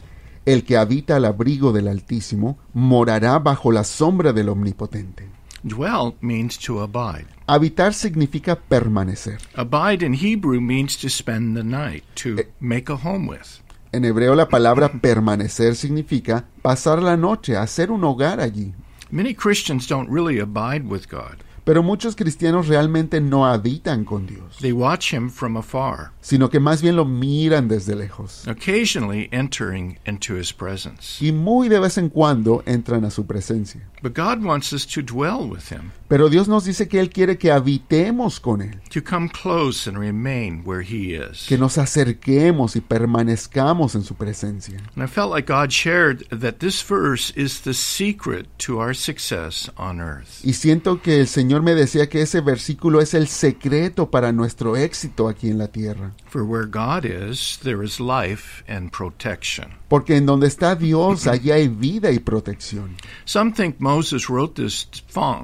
el 0.45 0.65
que 0.65 0.77
habita 0.77 1.17
al 1.17 1.25
abrigo 1.25 1.73
del 1.73 1.89
Altísimo 1.89 2.59
morará 2.75 3.39
bajo 3.39 3.73
la 3.73 3.85
sombra 3.85 4.33
del 4.33 4.49
Omnipotente. 4.51 5.29
dwell 5.65 6.15
means 6.21 6.57
to 6.57 6.81
abide. 6.81 7.27
Habitar 7.47 7.93
significa 7.95 8.57
permanecer. 8.57 9.39
Abide 9.55 10.03
in 10.05 10.15
Hebrew 10.15 10.61
means 10.61 10.97
to 10.99 11.09
spend 11.09 11.57
the 11.57 11.65
night, 11.65 12.05
to 12.17 12.37
make 12.61 12.89
a 12.89 12.97
home 12.97 13.27
with. 13.27 13.61
En 13.91 14.05
hebreo 14.05 14.35
la 14.35 14.49
palabra 14.49 14.93
permanecer 15.01 15.75
significa 15.75 16.45
pasar 16.61 17.03
la 17.03 17.17
noche, 17.17 17.57
hacer 17.57 17.91
un 17.91 18.05
hogar 18.05 18.39
allí. 18.39 18.75
Many 19.11 19.35
Christians 19.35 19.87
don't 19.89 20.11
really 20.11 20.39
abide 20.39 20.87
with 20.87 21.09
God. 21.11 21.43
Pero 21.69 21.83
muchos 21.83 22.17
cristianos 22.17 22.67
realmente 22.67 23.21
no 23.21 23.45
habitan 23.45 24.07
con 24.07 24.27
Dios, 24.27 24.57
They 24.63 24.73
watch 24.73 25.13
him 25.13 25.29
from 25.29 25.59
afar, 25.59 26.13
sino 26.23 26.49
que 26.49 26.61
más 26.61 26.81
bien 26.81 26.97
lo 26.97 27.05
miran 27.05 27.69
desde 27.69 27.95
lejos. 27.95 28.49
occasionally 28.49 29.29
entering 29.33 29.99
into 30.07 30.35
his 30.35 30.51
presence. 30.51 31.23
Y 31.23 31.31
muy 31.31 31.69
de 31.69 31.79
vez 31.79 31.99
en 31.99 32.09
cuando 32.09 32.63
entran 32.65 33.05
a 33.05 33.11
su 33.11 33.27
presencia. 33.27 33.83
But 34.01 34.15
God 34.15 34.43
wants 34.43 34.73
us 34.73 34.87
to 34.87 35.03
dwell 35.03 35.47
with 35.47 35.71
him, 35.71 35.91
Pero 36.09 36.31
Dios 36.31 36.49
nos 36.49 36.65
dice 36.65 36.89
que 36.89 37.01
Él 37.01 37.11
quiere 37.11 37.37
que 37.37 37.51
habitemos 37.53 38.41
con 38.41 38.63
Él, 38.63 38.81
to 38.89 39.03
come 39.03 39.29
close 39.29 39.87
and 39.87 39.99
remain 39.99 40.63
where 40.65 40.81
he 40.83 41.13
is. 41.15 41.45
que 41.47 41.59
nos 41.59 41.77
acerquemos 41.77 42.77
y 42.77 42.81
permanezcamos 42.81 43.95
en 43.95 44.05
su 44.05 44.15
presencia. 44.15 44.79
And 44.97 45.05
I 45.05 45.07
felt 45.07 45.31
like 45.31 45.47
God 45.53 45.71
shared 45.71 46.25
that 46.31 46.61
this 46.61 46.83
verse 46.83 47.31
is 47.37 47.61
the 47.61 47.75
secret 47.75 48.47
to 48.59 48.79
our 48.81 48.95
success 48.95 49.71
on 49.77 50.01
earth. 50.01 50.41
Y 50.45 50.55
siento 50.55 51.03
que 51.03 51.21
el 51.21 51.27
Señor 51.27 51.58
me 51.63 51.75
decía 51.75 52.09
que 52.09 52.23
ese 52.23 52.41
versículo 52.41 53.01
es 53.01 53.15
el 53.15 53.29
secreto 53.29 54.11
para 54.11 54.33
nuestro 54.33 54.77
éxito 54.77 55.29
aquí 55.29 55.49
en 55.49 55.59
la 55.59 55.69
tierra. 55.69 56.13
For 56.27 56.43
where 56.43 56.67
God 56.67 57.05
is, 57.05 57.59
there 57.63 57.85
is 57.85 58.01
life 58.01 58.63
and 58.69 58.91
protection. 58.91 59.73
Porque 59.89 60.17
en 60.17 60.27
donde 60.27 60.47
está 60.47 60.75
Dios, 60.75 61.27
allí 61.27 61.51
hay 61.51 61.69
vida 61.69 62.11
y 62.11 62.19
protección. 62.19 62.97
Some 63.25 63.53
think 63.53 63.81
Moses 63.81 64.29
wrote 64.29 64.55
this 64.55 64.87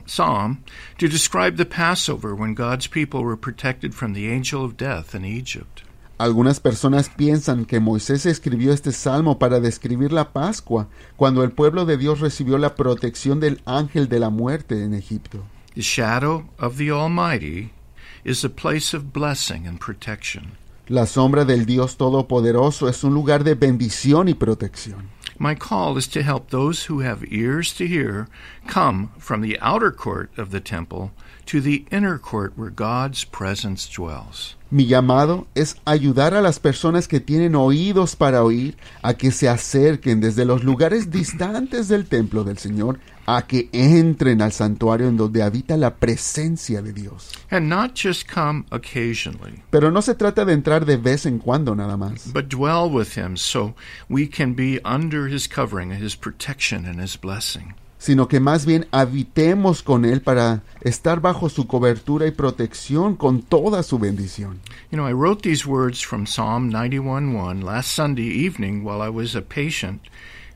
psalm 0.06 0.59
to 0.99 1.09
describe 1.09 1.56
the 1.56 1.64
Passover 1.64 2.35
when 2.35 2.54
God's 2.54 2.87
people 2.87 3.23
were 3.23 3.37
protected 3.37 3.94
from 3.94 4.12
the 4.12 4.30
angel 4.30 4.64
of 4.64 4.76
death 4.76 5.14
in 5.14 5.25
Egypt. 5.25 5.83
Algunas 6.16 6.61
personas 6.61 7.09
piensan 7.09 7.64
que 7.64 7.80
Moisés 7.80 8.25
escribió 8.25 8.73
este 8.73 8.92
salmo 8.92 9.38
para 9.40 9.59
describir 9.59 10.12
la 10.12 10.33
Pascua, 10.33 10.88
cuando 11.16 11.42
el 11.42 11.50
pueblo 11.50 11.87
de 11.87 11.97
Dios 11.97 12.21
recibió 12.21 12.56
la 12.56 12.76
protección 12.76 13.40
del 13.40 13.61
ángel 13.64 14.09
de 14.09 14.21
la 14.21 14.30
muerte 14.30 14.85
en 14.85 14.94
Egipto. 14.94 15.44
The 15.74 15.82
shadow 15.82 16.48
of 16.56 16.76
the 16.76 16.92
Almighty 16.92 17.72
is 18.22 18.44
a 18.44 18.48
place 18.48 18.94
of 18.94 19.12
blessing 19.12 19.66
and 19.66 19.80
protection. 19.80 20.52
La 20.88 21.04
sombra 21.04 21.44
del 21.44 21.64
Dios 21.64 21.96
Todopoderoso 21.96 22.88
es 22.88 23.02
un 23.02 23.12
lugar 23.12 23.42
de 23.42 23.54
bendición 23.54 24.28
y 24.28 24.34
protección. 24.34 25.08
My 25.36 25.56
call 25.56 25.96
is 25.96 26.06
to 26.08 26.22
help 26.22 26.50
those 26.50 26.84
who 26.84 27.00
have 27.00 27.24
ears 27.28 27.74
to 27.74 27.88
hear 27.88 28.28
come 28.68 29.10
from 29.18 29.40
the 29.40 29.58
outer 29.60 29.90
court 29.90 30.30
of 30.38 30.52
the 30.52 30.60
temple 30.60 31.10
to 31.46 31.60
the 31.60 31.84
inner 31.90 32.18
court 32.18 32.52
where 32.56 32.70
God's 32.70 33.24
presence 33.24 33.88
dwells. 33.88 34.56
Mi 34.70 34.86
llamado 34.86 35.46
es 35.54 35.76
ayudar 35.84 36.34
a 36.34 36.40
las 36.40 36.58
personas 36.58 37.06
que 37.06 37.20
tienen 37.20 37.54
oídos 37.54 38.16
para 38.16 38.42
oír 38.42 38.76
a 39.02 39.14
que 39.14 39.30
se 39.30 39.48
acerquen 39.48 40.20
desde 40.20 40.44
los 40.44 40.64
lugares 40.64 41.12
distantes 41.12 41.86
del 41.86 42.06
templo 42.06 42.42
del 42.42 42.58
Señor 42.58 42.98
a 43.26 43.46
que 43.46 43.68
entren 43.72 44.42
al 44.42 44.52
santuario 44.52 45.06
en 45.06 45.16
donde 45.16 45.42
habita 45.42 45.76
la 45.76 45.94
presencia 45.94 46.82
de 46.82 46.92
Dios. 46.92 47.30
And 47.50 47.68
not 47.68 47.94
just 47.94 48.26
come 48.28 48.64
occasionally, 48.70 49.62
Pero 49.70 49.90
no 49.90 50.02
se 50.02 50.14
trata 50.14 50.44
de 50.44 50.54
entrar 50.54 50.84
de 50.84 50.96
vez 50.96 51.24
en 51.26 51.38
cuando 51.38 51.74
nada 51.74 51.96
más, 51.96 52.32
but 52.32 52.48
dwell 52.48 52.90
with 52.90 53.16
Him 53.16 53.36
so 53.36 53.74
we 54.08 54.26
can 54.26 54.54
be 54.54 54.80
under 54.84 55.32
His 55.32 55.48
covering, 55.48 55.92
His 55.92 56.16
protection, 56.16 56.84
and 56.84 57.00
His 57.00 57.16
blessing. 57.16 57.74
Sino 58.04 58.28
que 58.28 58.38
más 58.38 58.66
bien 58.66 58.87
habitemos 58.90 59.82
con 59.82 60.04
Él 60.04 60.20
para 60.20 60.61
estar 60.82 61.23
bajo 61.23 61.49
su 61.49 61.66
cobertura 61.66 62.26
y 62.26 62.32
protección 62.32 63.16
con 63.16 63.40
toda 63.40 63.82
su 63.82 63.99
bendición. 63.99 64.61
You 64.90 64.99
know, 64.99 65.08
I 65.08 65.14
wrote 65.14 65.40
these 65.40 65.66
words 65.66 66.04
from 66.04 66.26
Psalm 66.26 66.70
91:1 66.70 67.62
last 67.64 67.94
Sunday 67.94 68.28
evening 68.28 68.84
while 68.84 69.00
I 69.02 69.08
was 69.08 69.34
a 69.34 69.40
patient 69.40 70.02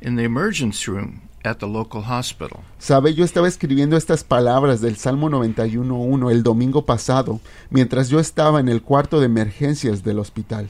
in 0.03 0.17
the 0.17 0.25
emergency 0.25 0.91
room 0.91 1.23
at 1.43 1.57
the 1.57 1.67
local 1.67 2.03
hospital. 2.07 2.61
Sabe, 2.79 3.15
yo 3.15 3.25
estaba 3.25 3.49
escribiendo 3.49 3.97
estas 3.97 4.25
palabras 4.25 4.83
del 4.83 4.97
Salmo 4.99 5.31
91.1 5.31 6.31
el 6.31 6.43
domingo 6.43 6.85
pasado, 6.85 7.41
mientras 7.71 8.11
yo 8.11 8.21
estaba 8.21 8.61
en 8.61 8.69
el 8.69 8.83
cuarto 8.83 9.21
de 9.21 9.27
emergencias 9.27 10.05
del 10.05 10.19
hospital. 10.19 10.69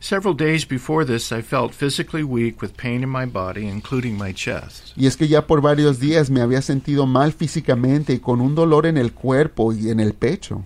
Several 0.00 0.32
days 0.32 0.64
before 0.64 1.04
this, 1.04 1.32
I 1.32 1.42
felt 1.42 1.74
physically 1.74 2.22
weak 2.22 2.62
with 2.62 2.76
pain 2.76 3.02
in 3.02 3.08
my 3.08 3.26
body, 3.26 3.66
including 3.66 4.16
my 4.16 4.32
chest. 4.32 4.92
Y 4.96 5.06
es 5.06 5.16
que 5.16 5.26
ya 5.26 5.46
por 5.46 5.60
varios 5.60 5.98
días 5.98 6.30
me 6.30 6.40
había 6.40 6.62
sentido 6.62 7.04
mal 7.04 7.32
físicamente 7.32 8.12
y 8.12 8.20
con 8.20 8.40
un 8.40 8.54
dolor 8.54 8.86
en 8.86 8.96
el 8.96 9.12
cuerpo 9.12 9.72
y 9.72 9.90
en 9.90 9.98
el 9.98 10.14
pecho. 10.14 10.62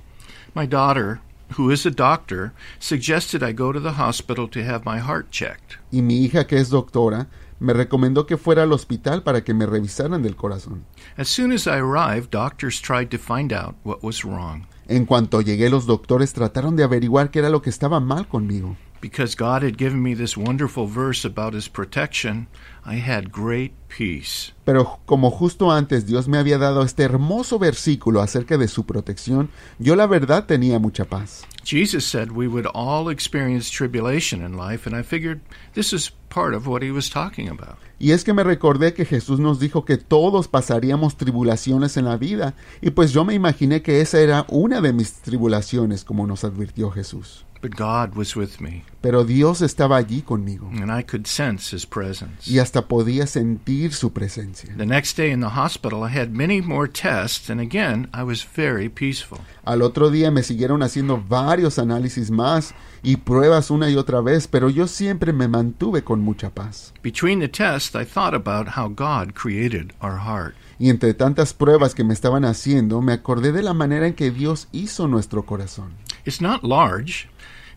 My 0.55 0.67
daughter, 0.67 1.21
who 1.57 1.71
is 1.71 1.87
a 1.87 1.91
doctor, 1.91 2.53
suggested 2.79 3.43
I 3.43 3.55
go 3.55 3.73
to 3.73 3.81
the 3.81 3.95
hospital 3.99 4.47
to 4.51 4.61
have 4.61 4.85
my 4.85 4.99
heart 4.99 5.31
checked. 5.31 5.79
Y 5.91 6.03
mi 6.03 6.23
hija, 6.23 6.47
que 6.47 6.59
es 6.59 6.69
doctora, 6.69 7.29
me 7.59 7.73
recomendó 7.73 8.27
que 8.27 8.37
fuera 8.37 8.65
al 8.65 8.73
hospital 8.73 9.23
para 9.23 9.43
que 9.43 9.55
me 9.55 9.65
revisaran 9.65 10.23
del 10.23 10.37
corazón. 10.37 10.85
As 11.17 11.29
soon 11.29 11.53
as 11.53 11.67
I 11.67 11.79
arrived, 11.79 12.31
doctors 12.31 12.83
tried 12.83 13.09
to 13.09 13.19
find 13.19 13.51
out 13.51 13.77
what 13.83 14.01
was 14.03 14.25
wrong. 14.25 14.67
En 14.89 15.07
cuanto 15.07 15.41
llegué, 15.41 15.71
los 15.71 15.87
doctores 15.87 16.35
trataron 16.35 16.77
de 16.77 16.85
averiguar 16.85 17.31
qué 17.31 17.39
era 17.39 17.49
lo 17.49 17.63
que 17.63 17.71
estaba 17.71 17.99
mal 17.99 18.29
conmigo. 18.29 18.77
Because 19.03 19.35
God 19.35 19.65
had 19.65 19.77
given 19.77 20.01
me 20.01 20.15
this 20.15 20.37
wonderful 20.37 20.87
verse 20.87 21.25
about 21.25 21.55
His 21.55 21.67
protection, 21.67 22.47
I 22.87 23.01
had 23.01 23.33
great 23.33 23.73
peace. 23.89 24.53
Pero 24.65 25.01
como 25.07 25.33
justo 25.33 25.73
antes 25.73 26.07
Dios 26.07 26.29
me 26.29 26.39
había 26.39 26.57
dado 26.57 26.85
este 26.85 27.03
hermoso 27.03 27.59
versículo 27.59 28.23
acerca 28.23 28.57
de 28.57 28.69
su 28.69 28.87
protección, 28.87 29.51
yo 29.81 29.97
la 29.97 30.07
verdad 30.07 30.47
tenía 30.47 30.79
mucha 30.79 31.05
paz. 31.05 31.43
Jesus 31.65 32.05
said 32.05 32.31
we 32.31 32.47
would 32.47 32.69
all 32.75 33.11
experience 33.11 33.69
tribulation 33.69 34.41
in 34.41 34.57
life, 34.57 34.89
and 34.89 34.97
I 34.97 35.03
figured 35.03 35.41
this 35.75 35.93
is 35.93 36.13
part 36.29 36.55
of 36.55 36.69
what 36.69 36.85
He 36.85 36.93
was 36.93 37.11
talking 37.11 37.49
about. 37.49 37.79
Y 37.99 38.13
es 38.13 38.23
que 38.23 38.33
me 38.33 38.45
recordé 38.45 38.95
que 38.95 39.05
Jesús 39.05 39.41
nos 39.41 39.59
dijo 39.59 39.85
que 39.85 39.97
todos 39.97 40.47
pasaríamos 40.47 41.17
tribulaciones 41.17 41.97
en 41.97 42.05
la 42.05 42.17
vida, 42.17 42.55
y 42.81 42.91
pues 42.91 43.13
yo 43.13 43.25
me 43.25 43.35
imaginé 43.35 43.83
que 43.83 44.01
esa 44.01 44.21
era 44.21 44.47
una 44.49 44.81
de 44.81 44.93
mis 44.93 45.15
tribulaciones, 45.15 46.05
como 46.05 46.29
nos 46.29 46.45
advirtió 46.45 46.93
Jesús. 46.93 47.47
But 47.63 47.77
God 47.77 48.17
was 48.17 48.35
with 48.35 48.59
me, 48.61 48.83
Pero 49.03 49.23
Dios 49.25 49.63
estaba 49.63 49.97
allí 49.97 50.23
conmigo, 50.23 50.69
and 50.69 50.91
I 50.91 51.05
could 51.05 51.27
sense 51.29 51.73
His 51.75 51.87
presence. 51.87 52.51
y 52.51 52.59
hasta 52.59 52.89
podía 52.89 53.29
sentir 53.29 53.93
su 53.93 54.13
presencia. 54.13 54.75
The 54.77 54.85
next 54.85 55.17
day 55.17 55.31
in 55.31 55.39
the 55.41 55.47
hospital, 55.47 56.03
I 56.03 56.09
had 56.13 56.31
many 56.31 56.61
more 56.61 56.89
tests, 56.89 57.49
and 57.51 57.61
again, 57.61 58.09
I 58.13 58.25
was 58.25 58.45
very 58.45 58.89
peaceful. 58.89 59.39
Al 59.65 59.83
otro 59.83 60.11
día 60.11 60.33
me 60.33 60.43
siguieron 60.43 60.83
haciendo 60.83 61.23
varios 61.29 61.79
análisis 61.79 62.33
más 62.33 62.75
y 63.05 63.17
pruebas 63.19 63.71
una 63.71 63.89
y 63.89 63.95
otra 63.97 64.21
vez, 64.21 64.49
pero 64.49 64.69
yo 64.69 64.89
siempre 64.89 65.33
me 65.33 65.47
mantuve 65.47 66.03
con 66.03 66.21
mucha 66.21 66.51
paz. 66.51 66.93
Between 67.01 67.39
the 67.39 67.49
tests, 67.49 67.95
I 67.95 68.05
thought 68.05 68.35
about 68.35 68.71
how 68.77 68.89
God 68.89 69.35
created 69.35 69.93
our 70.03 70.19
heart. 70.19 70.57
Y 70.81 70.91
entre 70.91 71.15
tantas 71.15 71.55
pruebas 71.55 71.95
que 71.95 72.03
me 72.03 72.13
estaban 72.13 72.45
haciendo, 72.45 73.01
me 73.03 73.13
acordé 73.13 73.53
de 73.53 73.63
la 73.63 73.73
manera 73.73 74.09
en 74.09 74.15
que 74.15 74.33
Dios 74.33 74.67
hizo 74.73 75.07
nuestro 75.07 75.45
corazón. 75.47 75.93
It's 76.25 76.41
not 76.41 76.63
large, 76.65 77.29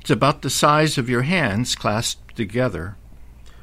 it's 0.05 0.11
about 0.11 0.43
the 0.43 0.51
size 0.51 0.99
of 0.99 1.09
your 1.09 1.23
hands 1.23 1.75
clasped 1.75 2.35
together. 2.35 2.95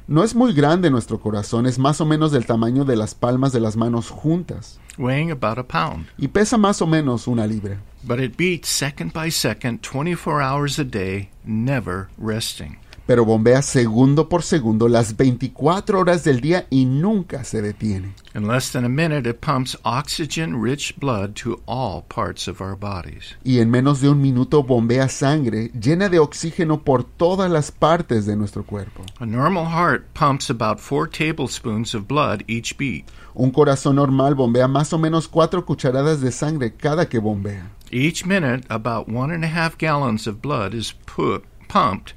No 0.09 0.23
es 0.23 0.35
muy 0.35 0.51
grande 0.51 0.89
nuestro 0.89 1.17
corazón, 1.17 1.65
es 1.65 1.79
más 1.79 2.01
o 2.01 2.05
menos 2.05 2.33
del 2.33 2.45
tamaño 2.45 2.83
de 2.83 2.97
las 2.97 3.15
palmas 3.15 3.53
de 3.53 3.61
las 3.61 3.77
manos 3.77 4.09
juntas. 4.09 4.77
weighing 4.97 5.31
about 5.31 5.57
a 5.57 5.63
pound. 5.63 6.07
Y 6.17 6.27
pesa 6.27 6.57
más 6.57 6.81
o 6.81 6.85
menos 6.85 7.27
una 7.27 7.47
libra. 7.47 7.77
But 8.03 8.19
it 8.19 8.35
beats 8.35 8.67
second 8.67 9.13
by 9.13 9.29
second, 9.29 9.83
24 9.83 10.41
hours 10.41 10.77
a 10.77 10.83
day, 10.83 11.29
never 11.45 12.09
resting. 12.17 12.77
Pero 13.05 13.25
bombea 13.25 13.61
segundo 13.61 14.29
por 14.29 14.43
segundo 14.43 14.87
las 14.87 15.17
24 15.17 15.99
horas 15.99 16.23
del 16.23 16.39
día 16.39 16.67
y 16.69 16.85
nunca 16.85 17.43
se 17.43 17.61
detiene. 17.61 18.13
In 18.33 18.47
less 18.47 18.71
than 18.71 18.85
a 18.85 18.89
minute, 18.89 19.29
it 19.29 19.41
pumps 19.41 19.77
oxygen 19.83 20.61
rich 20.61 20.95
blood 20.97 21.33
to 21.35 21.59
all 21.65 22.03
parts 22.07 22.47
of 22.47 22.61
our 22.61 22.77
bodies. 22.77 23.35
Y 23.43 23.59
en 23.59 23.69
menos 23.69 23.99
de 23.99 24.07
un 24.07 24.21
minuto 24.21 24.63
bombea 24.63 25.09
sangre 25.09 25.69
llena 25.79 26.07
de 26.07 26.19
oxígeno 26.19 26.83
por 26.83 27.03
todas 27.03 27.51
las 27.51 27.71
partes 27.71 28.25
de 28.25 28.37
nuestro 28.37 28.63
cuerpo. 28.65 29.03
A 29.19 29.25
normal 29.25 29.65
heart 29.65 30.05
pumps 30.13 30.49
about 30.49 30.79
four 30.79 31.09
tablespoons 31.09 31.93
of 31.93 32.07
blood 32.07 32.41
each 32.47 32.77
beat. 32.77 33.03
Un 33.35 33.51
corazón 33.51 33.97
normal 33.97 34.33
bombea 34.33 34.69
más 34.69 34.93
o 34.93 34.97
menos 34.97 35.27
cuatro 35.27 35.65
cucharadas 35.65 36.21
de 36.21 36.31
sangre 36.31 36.73
cada 36.73 37.09
que 37.09 37.19
bombea. 37.19 37.69
Each 37.91 38.25
minute, 38.25 38.65
about 38.69 39.09
one 39.09 39.31
and 39.33 39.43
a 39.43 39.49
half 39.49 39.77
gallons 39.77 40.25
of 40.25 40.41
blood 40.41 40.73
is 40.73 40.93
pu- 41.05 41.43
pumped, 41.67 42.13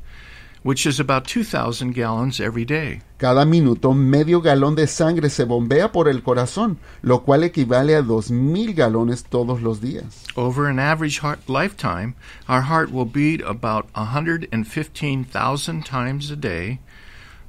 which 0.67 0.85
is 0.85 0.99
about 0.99 1.29
2,000 1.29 1.95
gallons 1.95 2.41
every 2.41 2.65
day. 2.65 3.01
Cada 3.19 3.47
minuto 3.47 3.95
medio 3.95 4.41
galón 4.41 4.75
de 4.75 4.89
sangre 4.89 5.31
se 5.31 5.45
bombea 5.45 5.93
por 5.93 6.09
el 6.09 6.25
corazón, 6.25 6.79
lo 7.03 7.21
cual 7.21 7.45
equivale 7.45 7.95
a 7.95 8.03
2.000 8.03 8.75
galones 8.75 9.23
todos 9.23 9.63
los 9.63 9.81
días. 9.81 10.25
Over 10.37 10.69
an 10.69 10.81
average 10.81 11.21
heart 11.21 11.49
lifetime, 11.49 12.17
our 12.49 12.63
heart 12.63 12.91
will 12.91 13.05
beat 13.05 13.41
about 13.43 13.87
115,000 13.95 15.85
times 15.85 16.33
a 16.33 16.37
day 16.37 16.81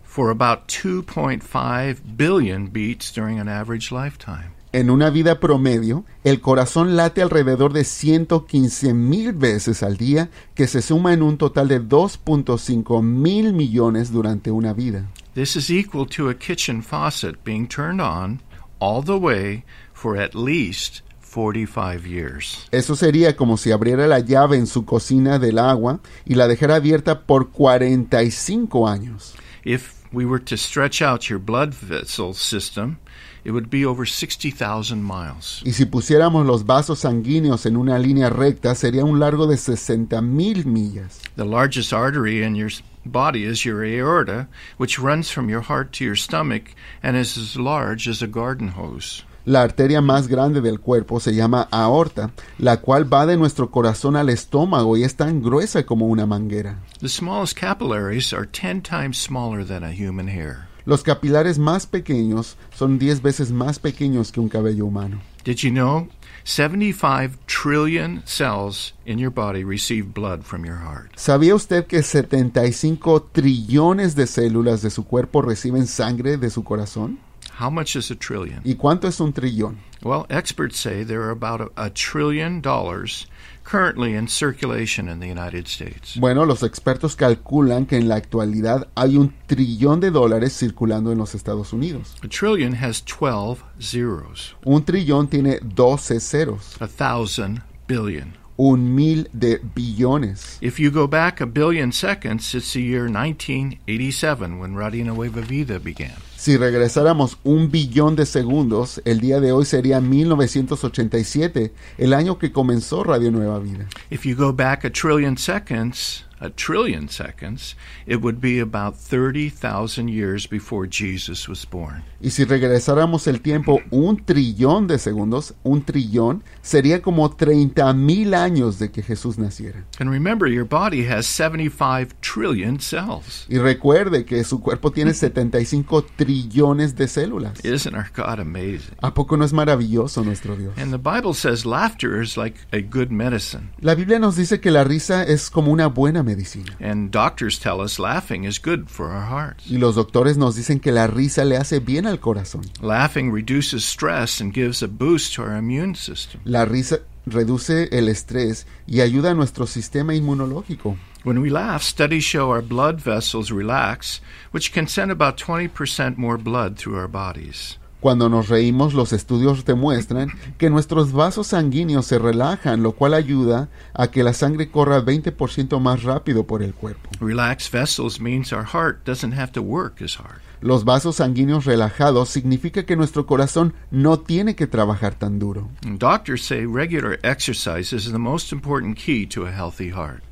for 0.04 0.30
about 0.30 0.68
2.5 0.68 1.98
billion 2.16 2.68
beats 2.68 3.12
during 3.12 3.40
an 3.40 3.48
average 3.48 3.92
lifetime. 3.92 4.54
En 4.78 4.92
una 4.92 5.10
vida 5.10 5.40
promedio, 5.40 6.06
el 6.24 6.40
corazón 6.40 6.96
late 6.96 7.24
alrededor 7.24 7.74
de 7.74 7.84
115 7.84 8.94
mil 8.94 9.34
veces 9.34 9.82
al 9.82 9.98
día, 9.98 10.30
que 10.54 10.68
se 10.68 10.84
suma 10.84 11.14
en 11.14 11.24
un 11.24 11.40
total 11.40 11.68
de 11.68 11.82
2.5 11.82 13.02
mil 13.02 13.54
millones 13.54 14.12
durante 14.12 14.52
una 14.52 14.74
vida. 14.74 15.10
This 15.34 15.56
is 15.56 15.72
equal 15.72 16.06
to 16.10 16.30
a 16.30 16.36
kitchen 16.36 16.84
faucet 16.84 17.44
being 17.44 17.68
turned 17.68 18.00
on 18.02 18.40
all 18.78 19.04
the 19.04 19.18
way 19.18 19.64
for 19.94 20.16
at 20.16 20.36
least 20.36 21.02
45 21.22 22.06
years. 22.06 22.68
Eso 22.70 22.96
sería 22.96 23.36
como 23.36 23.58
si 23.58 23.72
abriera 23.72 24.06
la 24.06 24.20
llave 24.20 24.58
en 24.58 24.68
su 24.68 24.86
cocina 24.86 25.40
del 25.40 25.58
agua 25.58 26.02
y 26.24 26.36
la 26.36 26.48
dejara 26.48 26.76
abierta 26.76 27.22
por 27.26 27.50
45 27.50 28.88
años. 28.88 29.34
If 29.66 30.06
we 30.14 30.24
were 30.24 30.44
to 30.44 30.56
stretch 30.56 31.02
out 31.02 31.30
your 31.30 31.40
blood 31.40 31.74
vessel 31.74 32.36
system, 32.36 33.00
it 33.48 33.54
would 33.54 33.70
be 33.70 33.86
over 33.86 34.06
60,000 34.06 35.02
miles. 35.02 35.62
Y 35.64 35.72
si 35.72 35.86
pusiéramos 35.86 36.46
los 36.46 36.66
vasos 36.66 37.00
sanguíneos 37.00 37.66
en 37.66 37.78
una 37.78 37.98
línea 37.98 38.30
recta, 38.30 38.76
sería 38.76 39.06
un 39.06 39.22
largo 39.22 39.48
de 39.48 39.56
60 39.56 40.22
mil 40.22 40.66
millas. 40.66 41.22
The 41.38 41.46
largest 41.46 41.94
artery 41.94 42.44
in 42.44 42.56
your 42.56 42.70
body 43.06 43.46
is 43.46 43.64
your 43.64 43.86
aorta, 43.86 44.50
which 44.78 45.00
runs 45.00 45.32
from 45.32 45.50
your 45.50 45.62
heart 45.62 45.94
to 45.94 46.04
your 46.04 46.18
stomach 46.18 46.76
and 47.02 47.16
is 47.16 47.38
as 47.38 47.56
large 47.56 48.10
as 48.10 48.22
a 48.22 48.28
garden 48.28 48.74
hose. 48.78 49.24
La 49.46 49.62
arteria 49.62 50.02
más 50.02 50.28
grande 50.28 50.60
del 50.60 50.82
cuerpo 50.82 51.22
se 51.22 51.34
llama 51.34 51.70
aorta, 51.72 52.32
la 52.60 52.82
cual 52.82 53.06
va 53.06 53.26
de 53.26 53.38
nuestro 53.38 53.72
corazón 53.72 54.18
al 54.18 54.28
estómago 54.28 54.98
y 54.98 55.06
es 55.06 55.16
tan 55.16 55.42
gruesa 55.42 55.86
como 55.86 56.08
una 56.08 56.26
manguera. 56.26 56.80
The 57.00 57.08
smallest 57.08 57.56
capillaries 57.56 58.34
are 58.34 58.46
10 58.46 58.82
times 58.82 59.18
smaller 59.18 59.64
than 59.66 59.86
a 59.86 59.94
human 59.94 60.28
hair. 60.28 60.68
Los 60.88 61.04
capilares 61.04 61.60
más 61.60 61.86
pequeños 61.86 62.56
son 62.74 62.98
10 62.98 63.22
veces 63.22 63.52
más 63.52 63.78
pequeños 63.78 64.32
que 64.32 64.40
un 64.40 64.48
cabello 64.48 64.86
humano. 64.86 65.20
Did 65.44 65.58
you 65.58 65.70
know 65.70 66.08
75 66.46 67.38
trillion 67.46 68.24
cells 68.26 68.94
in 69.06 69.20
your 69.20 69.30
body 69.30 69.66
receive 69.66 70.14
blood 70.14 70.44
from 70.46 70.64
your 70.64 70.78
heart? 70.78 71.12
¿Sabía 71.18 71.56
usted 71.56 71.88
que 71.88 72.02
75 72.02 73.22
trillones 73.34 74.16
de 74.16 74.28
células 74.28 74.82
de 74.82 74.90
su 74.90 75.04
cuerpo 75.04 75.42
reciben 75.42 75.88
sangre 75.88 76.38
de 76.38 76.50
su 76.50 76.64
corazón? 76.64 77.20
How 77.60 77.70
much 77.70 77.98
is 77.98 78.10
a 78.10 78.16
trillion? 78.16 78.62
¿Y 78.64 78.76
cuánto 78.76 79.10
es 79.10 79.20
un 79.20 79.34
trillón? 79.34 79.80
Well, 80.02 80.26
experts 80.30 80.80
say 80.80 81.04
there 81.04 81.22
are 81.24 81.32
about 81.32 81.60
a, 81.60 81.88
a 81.88 81.90
trillion 81.90 82.62
dollars 82.62 83.28
currently 83.70 84.16
in 84.16 84.28
circulation 84.28 85.10
in 85.10 85.20
the 85.20 85.28
United 85.28 85.66
States. 85.68 86.16
Bueno, 86.18 86.46
los 86.46 86.64
expertos 86.64 87.16
calculan 87.16 87.86
que 87.86 87.98
en 87.98 88.08
la 88.08 88.16
actualidad 88.16 88.88
hay 88.96 89.18
un 89.18 89.34
trillón 89.46 90.00
de 90.00 90.12
dólares 90.12 90.58
circulando 90.58 91.12
en 91.12 91.18
los 91.18 91.36
Estados 91.36 91.74
Unidos. 91.74 92.16
A 92.24 92.28
trillion 92.30 92.74
has 92.76 93.04
12 93.04 93.62
zeros. 93.82 94.56
Un 94.64 94.84
trillón 94.86 95.28
tiene 95.28 95.60
12 95.62 96.20
ceros, 96.20 96.78
A 96.80 96.88
thousand 96.88 97.62
billion. 97.88 98.34
un 98.60 98.96
mil 98.96 99.30
de 99.34 99.60
billones. 99.76 100.58
If 100.62 100.80
you 100.80 100.90
go 100.90 101.08
back 101.08 101.42
a 101.42 101.46
billion 101.46 101.92
seconds, 101.92 102.56
it's 102.56 102.74
the 102.74 102.82
year 102.82 103.08
1987 103.08 104.60
when 104.60 104.76
Radio 104.76 105.06
Nueva 105.14 105.42
Vida 105.42 105.80
began. 105.80 106.16
Si 106.38 106.56
regresáramos 106.56 107.40
un 107.44 107.72
billón 107.72 108.16
de 108.16 108.28
segundos, 108.28 109.02
el 109.06 109.20
día 109.20 109.40
de 109.40 109.52
hoy 109.52 109.66
sería 109.66 110.00
1987, 110.00 111.74
el 111.98 112.14
año 112.14 112.38
que 112.38 112.52
comenzó 112.52 113.04
Radio 113.04 113.32
Nueva 113.32 113.58
Vida. 113.58 113.88
If 114.12 114.24
you 114.24 114.36
go 114.36 114.54
back 114.54 114.86
a 114.86 114.92
trillion 114.92 115.36
seconds, 115.36 116.28
a 116.40 116.52
trillion 116.52 117.10
seconds, 117.10 117.76
it 118.06 118.22
would 118.22 118.40
be 118.40 118.60
about 118.60 118.96
30,000 118.96 120.08
years 120.08 120.48
before 120.48 120.88
Jesus 120.88 121.50
was 121.50 121.66
born. 121.66 122.04
Y 122.22 122.30
si 122.30 122.46
regresáramos 122.46 123.28
el 123.28 123.42
tiempo 123.42 123.82
un 123.90 124.24
trillón 124.24 124.88
de 124.88 125.00
segundos, 125.00 125.56
un 125.64 125.84
trillón, 125.84 126.44
sería 126.62 127.02
como 127.02 127.32
30 127.32 127.94
mil 127.94 128.34
años 128.34 128.80
de 128.80 128.92
que 128.92 129.02
Jesús 129.02 129.38
naciera. 129.38 129.86
And 130.00 130.12
remember, 130.12 130.48
your 130.48 130.66
body 130.66 131.08
has 131.08 131.26
75 131.26 132.16
trillion 132.22 132.80
cells. 132.80 133.46
Y 133.50 133.58
recuerde 133.58 134.26
que 134.26 134.44
su 134.44 134.60
cuerpo 134.60 134.92
tiene 134.92 135.14
75 135.14 136.04
trillones 136.16 136.27
de 136.28 137.08
células. 137.08 137.64
Isn't 137.64 137.96
our 137.96 138.10
God 138.16 138.40
amazing? 138.40 138.96
¿A 139.02 139.14
poco 139.14 139.38
no 139.38 139.46
es 139.46 139.54
maravilloso 139.54 140.24
nuestro 140.24 140.56
Dios? 140.56 140.78
And 140.78 140.92
the 140.92 140.98
Bible 140.98 141.34
says 141.34 141.66
laughter 141.66 142.22
is 142.22 142.38
like 142.38 142.60
a 142.72 142.82
good 142.82 143.10
medicine. 143.10 143.70
La 143.80 143.96
Biblia 143.96 144.20
nos 144.20 144.36
dice 144.36 144.60
que 144.60 144.72
la 144.72 144.84
risa 144.84 145.24
es 145.24 145.50
como 145.50 145.72
una 145.72 145.88
buena 145.88 146.24
medicina. 146.24 146.76
And 146.80 147.12
doctors 147.12 147.60
tell 147.60 147.82
us 147.82 148.00
laughing 148.00 148.44
is 148.44 148.60
good 148.60 148.90
for 148.90 149.08
our 149.08 149.26
hearts. 149.26 149.70
Y 149.70 149.78
los 149.78 149.96
doctores 149.96 150.38
nos 150.38 150.56
dicen 150.56 150.80
que 150.80 150.92
la 150.92 151.08
risa 151.08 151.46
le 151.46 151.58
hace 151.58 151.80
bien 151.80 152.06
al 152.06 152.20
corazón. 152.20 152.62
Laughing 152.82 153.32
reduces 153.32 153.84
stress 153.84 154.42
and 154.42 154.54
gives 154.54 154.84
a 154.84 154.88
boost 154.88 155.36
to 155.36 155.44
our 155.44 155.56
immune 155.56 155.96
system. 155.96 156.42
La 156.44 156.66
risa 156.66 157.02
reduce 157.28 157.90
el 157.92 158.08
estrés 158.08 158.66
y 158.88 159.02
ayuda 159.02 159.32
a 159.32 159.34
nuestro 159.34 159.68
sistema 159.68 160.16
inmunológico. 160.16 160.98
When 161.24 161.40
we 161.40 161.50
laugh, 161.50 161.84
studies 161.84 162.24
show 162.24 162.52
our 162.52 162.62
blood 162.62 163.02
vessels 163.02 163.52
relax, 163.52 164.22
which 164.52 164.72
can 164.72 164.88
send 164.88 165.12
about 165.12 165.38
20% 165.38 166.18
more 166.18 166.38
blood 166.38 166.78
through 166.78 166.98
our 166.98 167.10
bodies. 167.10 167.78
Cuando 168.00 168.30
nos 168.30 168.48
reímos, 168.48 168.94
los 168.94 169.12
estudios 169.12 169.66
demuestran 169.66 170.30
que 170.58 170.70
nuestros 170.70 171.12
vasos 171.12 171.48
sanguíneos 171.48 172.06
se 172.06 172.20
relajan, 172.20 172.84
lo 172.84 172.92
cual 172.92 173.16
ayuda 173.16 173.70
a 173.94 174.08
que 174.12 174.24
la 174.24 174.34
sangre 174.34 174.70
corra 174.70 175.02
20% 175.04 175.80
más 175.80 176.04
rápido 176.04 176.46
por 176.46 176.62
el 176.62 176.76
cuerpo. 176.76 177.10
Relaxed 177.20 177.72
vessels 177.72 178.22
means 178.22 178.54
our 178.54 178.66
heart 178.66 179.04
doesn't 179.04 179.34
have 179.34 179.52
to 179.52 179.62
work 179.62 180.02
as 180.02 180.16
hard. 180.16 180.47
Los 180.62 180.86
vasos 180.86 181.18
sanguíneos 181.18 181.66
relajados 181.66 182.30
significa 182.30 182.86
que 182.86 182.96
nuestro 182.96 183.26
corazón 183.26 183.74
no 183.92 184.20
tiene 184.20 184.56
que 184.56 184.68
trabajar 184.68 185.14
tan 185.16 185.38
duro. 185.38 185.70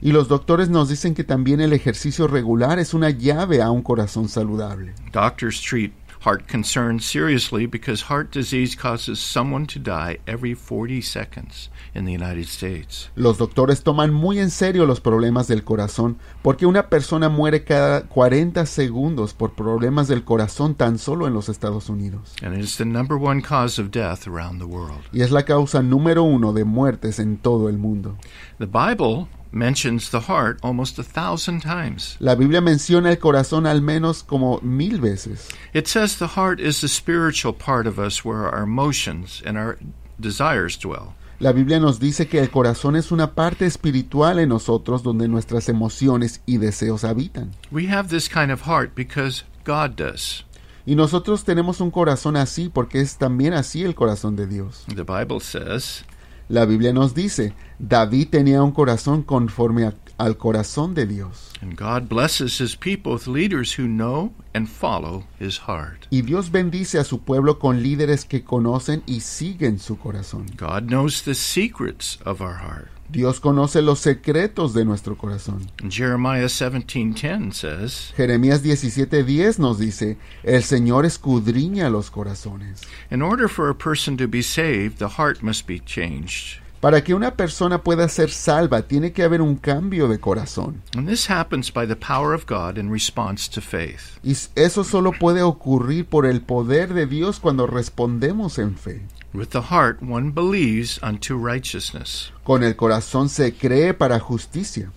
Y 0.01 0.11
los 0.11 0.27
doctores 0.27 0.69
nos 0.69 0.89
dicen 0.89 1.13
que 1.13 1.23
también 1.23 1.61
el 1.61 1.73
ejercicio 1.73 2.27
regular 2.27 2.79
es 2.79 2.93
una 2.93 3.11
llave 3.11 3.61
a 3.61 3.69
un 3.69 3.81
corazón 3.81 4.27
saludable. 4.27 4.93
Doctors 5.11 5.61
treat 5.61 5.91
heart 6.25 6.47
concerns 6.47 7.05
seriously 7.05 7.67
because 7.67 8.09
heart 8.09 8.31
disease 8.31 8.75
causes 8.75 9.19
someone 9.19 9.67
to 9.67 9.79
die 9.79 10.17
every 10.25 10.55
40 10.55 10.99
seconds 11.01 11.69
in 11.93 12.05
the 12.05 12.11
United 12.11 12.47
States. 12.47 13.11
Los 13.15 13.37
doctores 13.37 13.83
toman 13.83 14.11
muy 14.11 14.39
en 14.39 14.49
serio 14.49 14.87
los 14.87 14.99
problemas 14.99 15.47
del 15.47 15.63
corazón 15.63 16.17
porque 16.41 16.65
una 16.65 16.89
persona 16.89 17.29
muere 17.29 17.63
cada 17.63 18.07
40 18.07 18.65
segundos 18.65 19.35
por 19.35 19.53
problemas 19.53 20.07
del 20.07 20.23
corazón 20.23 20.73
tan 20.73 20.97
solo 20.97 21.27
en 21.27 21.33
los 21.35 21.47
Estados 21.47 21.89
Unidos. 21.89 22.33
And 22.41 22.57
it's 22.57 22.77
the 22.77 22.85
number 22.85 23.17
one 23.17 23.41
cause 23.41 23.79
of 23.79 23.91
death 23.91 24.27
around 24.27 24.59
the 24.59 24.65
world. 24.65 25.03
Y 25.13 25.21
es 25.21 25.29
la 25.29 25.43
causa 25.43 25.83
número 25.83 26.23
uno 26.23 26.53
de 26.53 26.63
muertes 26.63 27.19
en 27.19 27.37
todo 27.37 27.69
el 27.69 27.77
mundo. 27.77 28.17
The 28.57 28.65
Bible 28.65 29.27
mentions 29.55 30.09
the 30.09 30.21
heart 30.27 30.59
almost 30.61 30.99
a 30.99 31.03
thousand 31.03 31.61
times. 31.61 32.17
La 32.19 32.35
Biblia 32.35 32.61
menciona 32.61 33.09
el 33.09 33.17
corazón 33.17 33.65
al 33.65 33.81
menos 33.81 34.21
como 34.21 34.59
mil 34.61 34.99
veces. 34.99 35.49
It 35.73 35.87
says 35.87 36.17
the 36.17 36.27
heart 36.35 36.59
is 36.59 36.81
the 36.81 36.87
spiritual 36.87 37.53
part 37.53 37.87
of 37.87 37.97
us 37.97 38.23
where 38.23 38.47
our 38.47 38.63
emotions 38.63 39.41
and 39.45 39.57
our 39.57 39.77
desires 40.19 40.77
dwell. 40.77 41.15
La 41.39 41.51
Biblia 41.51 41.79
nos 41.79 41.99
dice 41.99 42.27
que 42.27 42.39
el 42.39 42.49
corazón 42.49 42.95
es 42.95 43.11
una 43.11 43.33
parte 43.33 43.65
espiritual 43.65 44.39
en 44.39 44.49
nosotros 44.49 45.03
donde 45.03 45.27
nuestras 45.27 45.67
emociones 45.67 46.41
y 46.45 46.57
deseos 46.57 47.03
habitan. 47.03 47.51
We 47.71 47.87
have 47.87 48.09
this 48.09 48.29
kind 48.29 48.51
of 48.51 48.61
heart 48.61 48.95
because 48.95 49.43
God 49.65 49.97
does. 49.97 50.45
Y 50.85 50.95
nosotros 50.95 51.43
tenemos 51.43 51.81
un 51.81 51.91
corazón 51.91 52.37
así 52.37 52.69
porque 52.69 53.01
es 53.01 53.17
también 53.17 53.53
así 53.53 53.83
el 53.83 53.95
corazón 53.95 54.35
de 54.35 54.47
Dios. 54.47 54.85
The 54.87 55.03
Bible 55.03 55.39
says, 55.41 56.05
La 56.49 56.65
Biblia 56.65 56.93
nos 56.93 57.13
dice, 57.15 57.53
David 57.79 58.27
tenía 58.29 58.61
un 58.61 58.71
corazón 58.71 59.23
conforme 59.23 59.85
a- 59.85 59.93
al 60.17 60.37
corazón 60.37 60.93
de 60.93 61.05
Dios. 61.07 61.51
and 61.61 61.75
God 61.75 62.07
blesses 62.07 62.59
his 62.61 62.75
people 62.75 63.13
with 63.13 63.25
leaders 63.27 63.77
who 63.79 63.87
know 63.87 64.31
and 64.53 64.67
follow 64.67 65.23
his 65.39 65.61
heart. 65.67 66.05
Y 66.11 66.21
Dios 66.21 66.51
bendice 66.51 66.99
a 66.99 67.03
su 67.03 67.19
pueblo 67.21 67.57
con 67.57 67.81
líderes 67.81 68.23
que 68.25 68.43
conocen 68.43 69.01
y 69.07 69.21
siguen 69.21 69.79
su 69.79 69.97
corazón. 69.97 70.45
God 70.57 70.83
knows 70.87 71.23
the 71.23 71.33
secrets 71.33 72.19
of 72.25 72.39
our 72.41 72.57
heart. 72.59 72.89
Dios 73.15 73.39
conoce 73.39 73.81
los 73.81 73.99
secretos 73.99 74.73
de 74.73 74.83
nuestro 74.83 75.17
corazón. 75.17 75.65
Jeremiah 75.89 76.47
17:10 76.47 77.53
says, 77.53 78.13
Jeremías 78.17 78.61
17:10 78.61 79.57
nos 79.57 79.79
dice, 79.79 80.17
el 80.43 80.63
Señor 80.63 81.05
escudriña 81.05 81.89
los 81.89 82.11
corazones. 82.11 82.81
In 83.09 83.21
order 83.21 83.47
for 83.47 83.69
a 83.69 83.73
person 83.73 84.17
to 84.17 84.27
be 84.27 84.43
saved, 84.43 84.97
the 84.97 85.07
heart 85.17 85.41
must 85.41 85.65
be 85.65 85.79
changed. 85.79 86.59
Para 86.81 87.03
que 87.03 87.15
una 87.15 87.35
persona 87.35 87.81
pueda 87.81 88.07
ser 88.09 88.29
salva, 88.29 88.81
tiene 88.81 89.13
que 89.13 89.23
haber 89.23 89.41
un 89.41 89.55
cambio 89.55 90.09
de 90.09 90.19
corazón. 90.19 90.83
And 90.95 91.07
this 91.07 91.29
happens 91.29 91.73
by 91.73 91.87
the 91.87 91.95
power 91.95 92.35
of 92.35 92.45
God 92.45 92.77
in 92.77 92.91
response 92.91 93.49
to 93.49 93.61
faith. 93.61 94.19
Y 94.23 94.35
eso 94.55 94.83
solo 94.83 95.13
puede 95.13 95.41
ocurrir 95.41 96.05
por 96.05 96.25
el 96.25 96.41
poder 96.41 96.93
de 96.93 97.07
Dios 97.07 97.39
cuando 97.39 97.65
respondemos 97.65 98.59
en 98.59 98.75
fe. 98.75 99.01
With 99.35 99.49
the 99.49 99.63
heart, 99.63 100.01
one 100.01 100.31
believes 100.31 100.97
unto 101.03 101.35
righteousness. 101.35 102.31
Con 102.45 102.63
el 102.63 102.75
corazón 102.75 103.27
se 103.27 103.51
cree 103.51 103.93
para 103.93 104.17
justicia. 104.17 104.91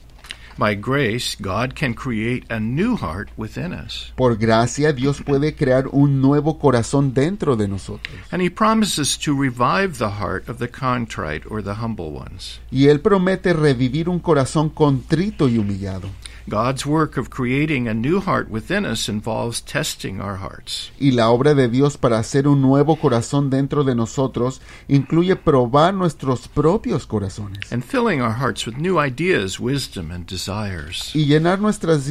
By 0.57 0.77
grace, 0.77 1.37
God 1.41 1.75
can 1.75 1.93
create 1.95 2.45
a 2.49 2.61
new 2.61 2.97
heart 2.97 3.31
within 3.37 3.73
us. 3.73 4.13
Por 4.17 4.37
gracia, 4.37 4.93
Dios 4.93 5.23
puede 5.23 5.57
crear 5.57 5.89
un 5.91 6.21
nuevo 6.21 6.59
corazón 6.61 7.15
dentro 7.15 7.57
de 7.57 7.67
nosotros. 7.67 8.15
And 8.31 8.41
He 8.41 8.49
promises 8.49 9.19
to 9.19 9.35
revive 9.35 9.99
the 9.99 10.21
heart 10.21 10.49
of 10.49 10.59
the 10.59 10.69
contrite 10.69 11.45
or 11.51 11.61
the 11.61 11.75
humble 11.75 12.13
ones. 12.13 12.61
Y 12.71 12.87
Él 12.87 13.01
promete 13.01 13.53
revivir 13.53 14.09
un 14.09 14.21
corazón 14.21 14.69
contrito 14.71 15.49
y 15.49 15.59
humillado. 15.59 16.09
God's 16.49 16.87
work 16.87 17.17
of 17.19 17.31
creating 17.31 17.89
a 17.89 17.95
new 17.95 18.21
heart 18.21 18.49
within 18.51 18.85
us 18.85 19.09
involves 19.09 19.61
testing 19.61 20.21
our 20.21 20.37
hearts. 20.37 20.91
Y 20.99 21.11
la 21.13 21.31
obra 21.31 21.55
de 21.55 21.69
Dios 21.69 21.97
para 21.97 22.19
hacer 22.19 22.49
un 22.49 22.63
nuevo 22.63 22.97
corazón 22.97 23.51
dentro 23.51 23.85
de 23.85 23.95
nosotros 23.95 24.61
incluye 24.89 25.37
probar 25.37 25.95
nuestros 25.95 26.49
propios 26.49 27.07
corazones 27.07 27.71
and 27.71 27.85
filling 27.85 28.21
our 28.21 28.33
hearts 28.39 28.67
with 28.67 28.77
new 28.77 28.99
ideas, 28.99 29.61
wisdom, 29.61 30.11
and 30.11 30.27
desires. 30.27 31.11
y 31.15 31.27
llenar 31.27 31.61
nuestros 31.61 32.11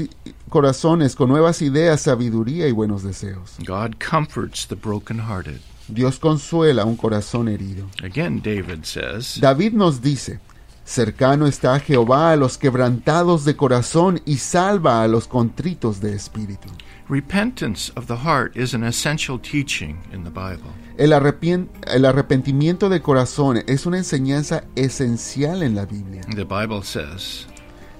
corazones 0.49 1.15
con 1.15 1.29
nuevas 1.29 1.61
ideas, 1.61 2.01
sabiduría 2.01 2.67
y 2.67 2.71
buenos 2.71 3.03
deseos. 3.03 3.57
God 3.65 3.95
comforts 3.99 4.67
the 4.67 4.75
brokenhearted. 4.75 5.59
Dios 5.89 6.19
consuela 6.19 6.85
un 6.85 6.97
corazón 6.97 7.47
herido. 7.47 7.87
Again, 8.03 8.41
David 8.41 8.83
says, 8.83 9.39
David 9.39 9.73
nos 9.73 10.01
dice, 10.01 10.39
cercano 10.87 11.47
está 11.47 11.77
Jehová 11.79 12.31
a 12.31 12.37
los 12.37 12.57
quebrantados 12.57 13.43
de 13.43 13.57
corazón 13.57 14.21
y 14.25 14.37
salva 14.37 15.03
a 15.03 15.07
los 15.07 15.27
contritos 15.27 15.99
de 15.99 16.15
espíritu. 16.15 16.69
Repentance 17.09 17.91
of 17.95 18.07
the 18.07 18.15
heart 18.15 18.55
is 18.55 18.73
an 18.73 18.83
essential 18.83 19.39
teaching 19.39 19.97
in 20.13 20.23
the 20.23 20.29
Bible. 20.29 20.71
El, 20.97 21.11
el 21.13 22.05
arrepentimiento 22.05 22.89
de 22.89 23.01
corazón 23.01 23.63
es 23.67 23.85
una 23.85 23.97
enseñanza 23.97 24.63
esencial 24.75 25.61
en 25.61 25.75
la 25.75 25.85
Biblia. 25.85 26.21
The 26.35 26.45
Bible 26.45 26.83
says, 26.83 27.45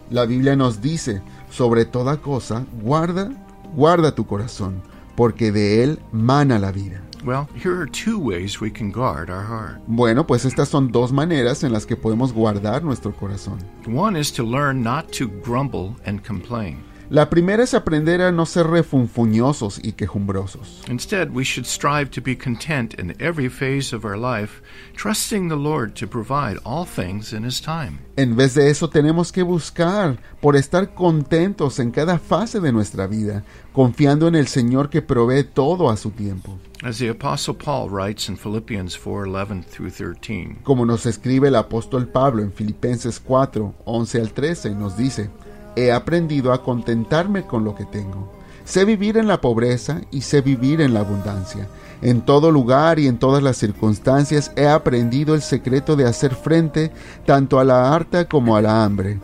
La 0.10 0.26
Biblia 0.26 0.56
nos 0.56 0.82
dice, 0.82 1.22
sobre 1.52 1.86
toda 1.86 2.18
cosa, 2.18 2.66
guarda, 2.82 3.32
guarda 3.76 4.16
tu 4.16 4.26
corazón, 4.26 4.82
porque 5.16 5.52
de 5.52 5.84
él 5.84 6.00
mana 6.12 6.58
la 6.58 6.72
vida. 6.72 7.02
Well, 7.28 7.48
here 7.54 7.80
are 7.80 7.86
two 7.86 8.18
ways 8.18 8.62
we 8.62 8.72
can 8.72 8.90
guard 8.90 9.30
our 9.30 9.44
heart. 9.44 9.82
Bueno, 9.86 10.26
pues 10.26 10.46
estas 10.46 10.70
son 10.70 10.92
dos 10.92 11.12
maneras 11.12 11.64
en 11.64 11.74
las 11.74 11.86
que 11.86 11.98
podemos 11.98 12.32
guardar 12.32 12.84
nuestro 12.84 13.12
corazón. 13.12 13.60
One 13.86 14.16
is 14.16 14.32
to 14.32 14.44
learn 14.44 14.82
not 14.82 15.12
to 15.14 15.28
grumble 15.28 15.96
and 16.06 16.24
complain. 16.24 16.87
La 17.10 17.30
primera 17.30 17.64
es 17.64 17.74
aprender 17.74 18.22
a 18.22 18.34
no 18.34 18.46
ser 18.46 18.68
refunfuñosos 18.68 19.80
y 19.82 19.94
quejumbrosos. 19.94 20.84
Instead, 20.90 21.30
we 21.34 21.46
should 21.46 21.66
strive 21.66 22.12
to 22.12 22.22
be 22.22 22.36
content 22.36 23.00
in 23.00 23.16
every 23.22 23.48
phase 23.48 23.96
of 23.96 24.04
our 24.04 24.18
life, 24.18 24.62
trusting 24.94 25.48
the 25.48 25.56
Lord 25.56 25.96
to 25.96 26.06
provide 26.06 26.60
all 26.66 26.86
things 26.86 27.32
in 27.32 27.46
His 27.46 27.62
time. 27.62 28.00
En 28.18 28.36
vez 28.36 28.56
de 28.56 28.70
eso 28.70 28.90
tenemos 28.90 29.32
que 29.32 29.42
buscar 29.42 30.18
por 30.42 30.58
estar 30.58 30.94
contentos 30.96 31.80
en 31.80 31.92
cada 31.92 32.20
fase 32.20 32.60
de 32.60 32.74
nuestra 32.74 33.08
vida, 33.08 33.46
confiando 33.72 34.28
en 34.28 34.36
el 34.36 34.48
Señor 34.48 34.90
que 34.90 35.02
provee 35.02 35.46
todo 35.46 35.90
a 35.90 35.96
su 35.96 36.12
tiempo. 36.12 36.60
As 36.84 36.98
the 36.98 37.08
Apostle 37.08 37.54
Paul 37.54 37.90
writes 37.90 38.28
in 38.28 38.36
Philippians 38.36 38.98
4 38.98 39.28
11 39.28 39.64
through 39.64 39.92
13. 39.92 40.58
Como 40.64 40.86
nos 40.86 41.06
escribe 41.06 41.48
el 41.48 41.56
apóstol 41.56 42.10
Pablo 42.10 42.44
en 42.44 42.52
Filipenses 42.52 43.18
4, 43.22 43.76
11 43.86 44.20
al 44.20 44.34
13, 44.34 44.76
nos 44.76 44.98
dice, 44.98 45.30
He 45.78 45.92
aprendido 45.92 46.54
a 46.54 46.64
contentarme 46.64 47.46
con 47.46 47.64
lo 47.64 47.76
que 47.76 47.86
tengo. 47.86 48.28
Sé 48.66 48.84
vivir 48.84 49.16
en 49.16 49.28
la 49.28 49.40
pobreza 49.40 50.02
y 50.10 50.22
sé 50.22 50.42
vivir 50.42 50.82
en 50.82 50.96
la 50.96 51.02
abundancia. 51.02 51.68
En 52.02 52.22
todo 52.22 52.50
lugar 52.50 52.98
y 52.98 53.06
en 53.08 53.20
todas 53.20 53.44
las 53.44 53.58
circunstancias 53.58 54.52
he 54.56 54.68
aprendido 54.68 55.36
el 55.36 55.44
secreto 55.44 55.96
de 55.96 56.06
hacer 56.06 56.34
frente 56.34 56.92
tanto 57.28 57.60
a 57.60 57.64
la 57.64 57.94
harta 57.94 58.28
como 58.28 58.58
a 58.58 58.62
la 58.62 58.84
hambre, 58.84 59.20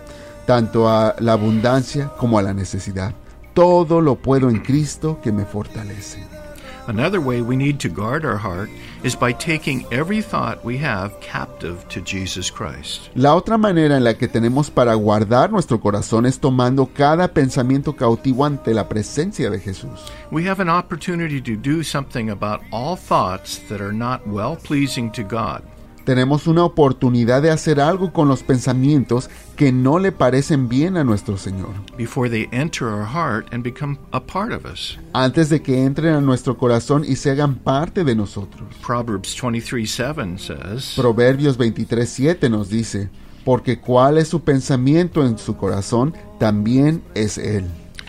tanto 0.46 0.88
a 0.88 1.16
la 1.20 1.34
abundancia 1.34 2.12
como 2.20 2.38
a 2.38 2.44
la 2.44 2.54
necesidad. 2.54 3.14
Todo 3.56 4.00
lo 4.00 4.16
puedo 4.16 4.50
en 4.50 4.60
Cristo 4.60 5.20
que 5.24 5.32
me 5.32 5.46
fortalece. 5.46 6.33
Another 6.86 7.22
way 7.22 7.42
we 7.42 7.56
need 7.56 7.80
to 7.80 7.88
guard 7.88 8.26
our 8.26 8.36
heart 8.36 8.70
is 9.04 9.16
by 9.16 9.32
taking 9.32 9.86
every 9.90 10.22
thought 10.22 10.66
we 10.66 10.78
have 10.80 11.18
captive 11.22 11.88
to 11.88 12.02
Jesus 12.02 12.52
Christ. 12.52 13.10
La 13.16 13.36
otra 13.36 13.58
manera 13.58 13.96
en 13.96 14.04
la 14.04 14.16
que 14.16 14.28
tenemos 14.28 14.70
para 14.70 14.94
guardar 14.96 15.50
nuestro 15.50 15.80
corazón 15.80 16.26
es 16.26 16.40
tomando 16.40 16.90
cada 16.94 17.30
pensamiento 17.30 17.96
cautivo 17.96 18.46
ante 18.46 18.74
la 18.74 18.90
presencia 18.90 19.50
de 19.50 19.60
Jesús. 19.60 20.12
We 20.30 20.44
have 20.44 20.60
an 20.60 20.68
opportunity 20.68 21.40
to 21.42 21.56
do 21.56 21.84
something 21.84 22.30
about 22.30 22.62
all 22.72 22.98
thoughts 22.98 23.60
that 23.70 23.80
are 23.80 23.94
not 23.94 24.28
well 24.28 24.58
pleasing 24.58 25.10
to 25.12 25.24
God. 25.24 25.64
Tenemos 26.06 26.48
una 26.48 26.66
oportunidad 26.66 27.42
de 27.42 27.50
hacer 27.50 27.80
algo 27.80 28.12
con 28.12 28.28
los 28.28 28.44
pensamientos 28.44 29.30
que 29.56 29.72
no 29.72 30.00
le 30.00 30.12
parecen 30.12 30.68
bien 30.68 30.98
a 30.98 31.04
nuestro 31.06 31.38
Señor, 31.38 31.70
before 31.98 32.30
they 32.30 32.50
enter 32.52 32.88
our 32.90 33.06
heart 33.06 33.48
and 33.54 33.64
become 33.64 33.98
a 34.12 34.20
part 34.20 34.52
of 34.52 34.66
us. 34.66 34.98
antes 35.14 35.48
de 35.50 35.62
que 35.62 35.86
entren 35.86 36.14
a 36.14 36.20
nuestro 36.22 36.58
corazón 36.58 37.06
y 37.08 37.16
se 37.16 37.32
hagan 37.32 37.56
parte 37.56 38.04
de 38.04 38.16
nosotros. 38.16 38.68
Proverbs 38.86 39.34
23 39.42 39.90
7 39.90 40.38
says, 40.38 40.94
Proverbios 40.98 41.58
23:7 41.58 42.50
nos 42.50 42.70
dice, 42.70 43.10
porque 43.46 43.80
cuál 43.80 44.18
es 44.18 44.28
su 44.28 44.42
pensamiento 44.42 45.26
en 45.26 45.38
su 45.38 45.56
corazón, 45.56 46.14
también 46.38 47.02
es 47.16 47.38
Él. 47.38 47.66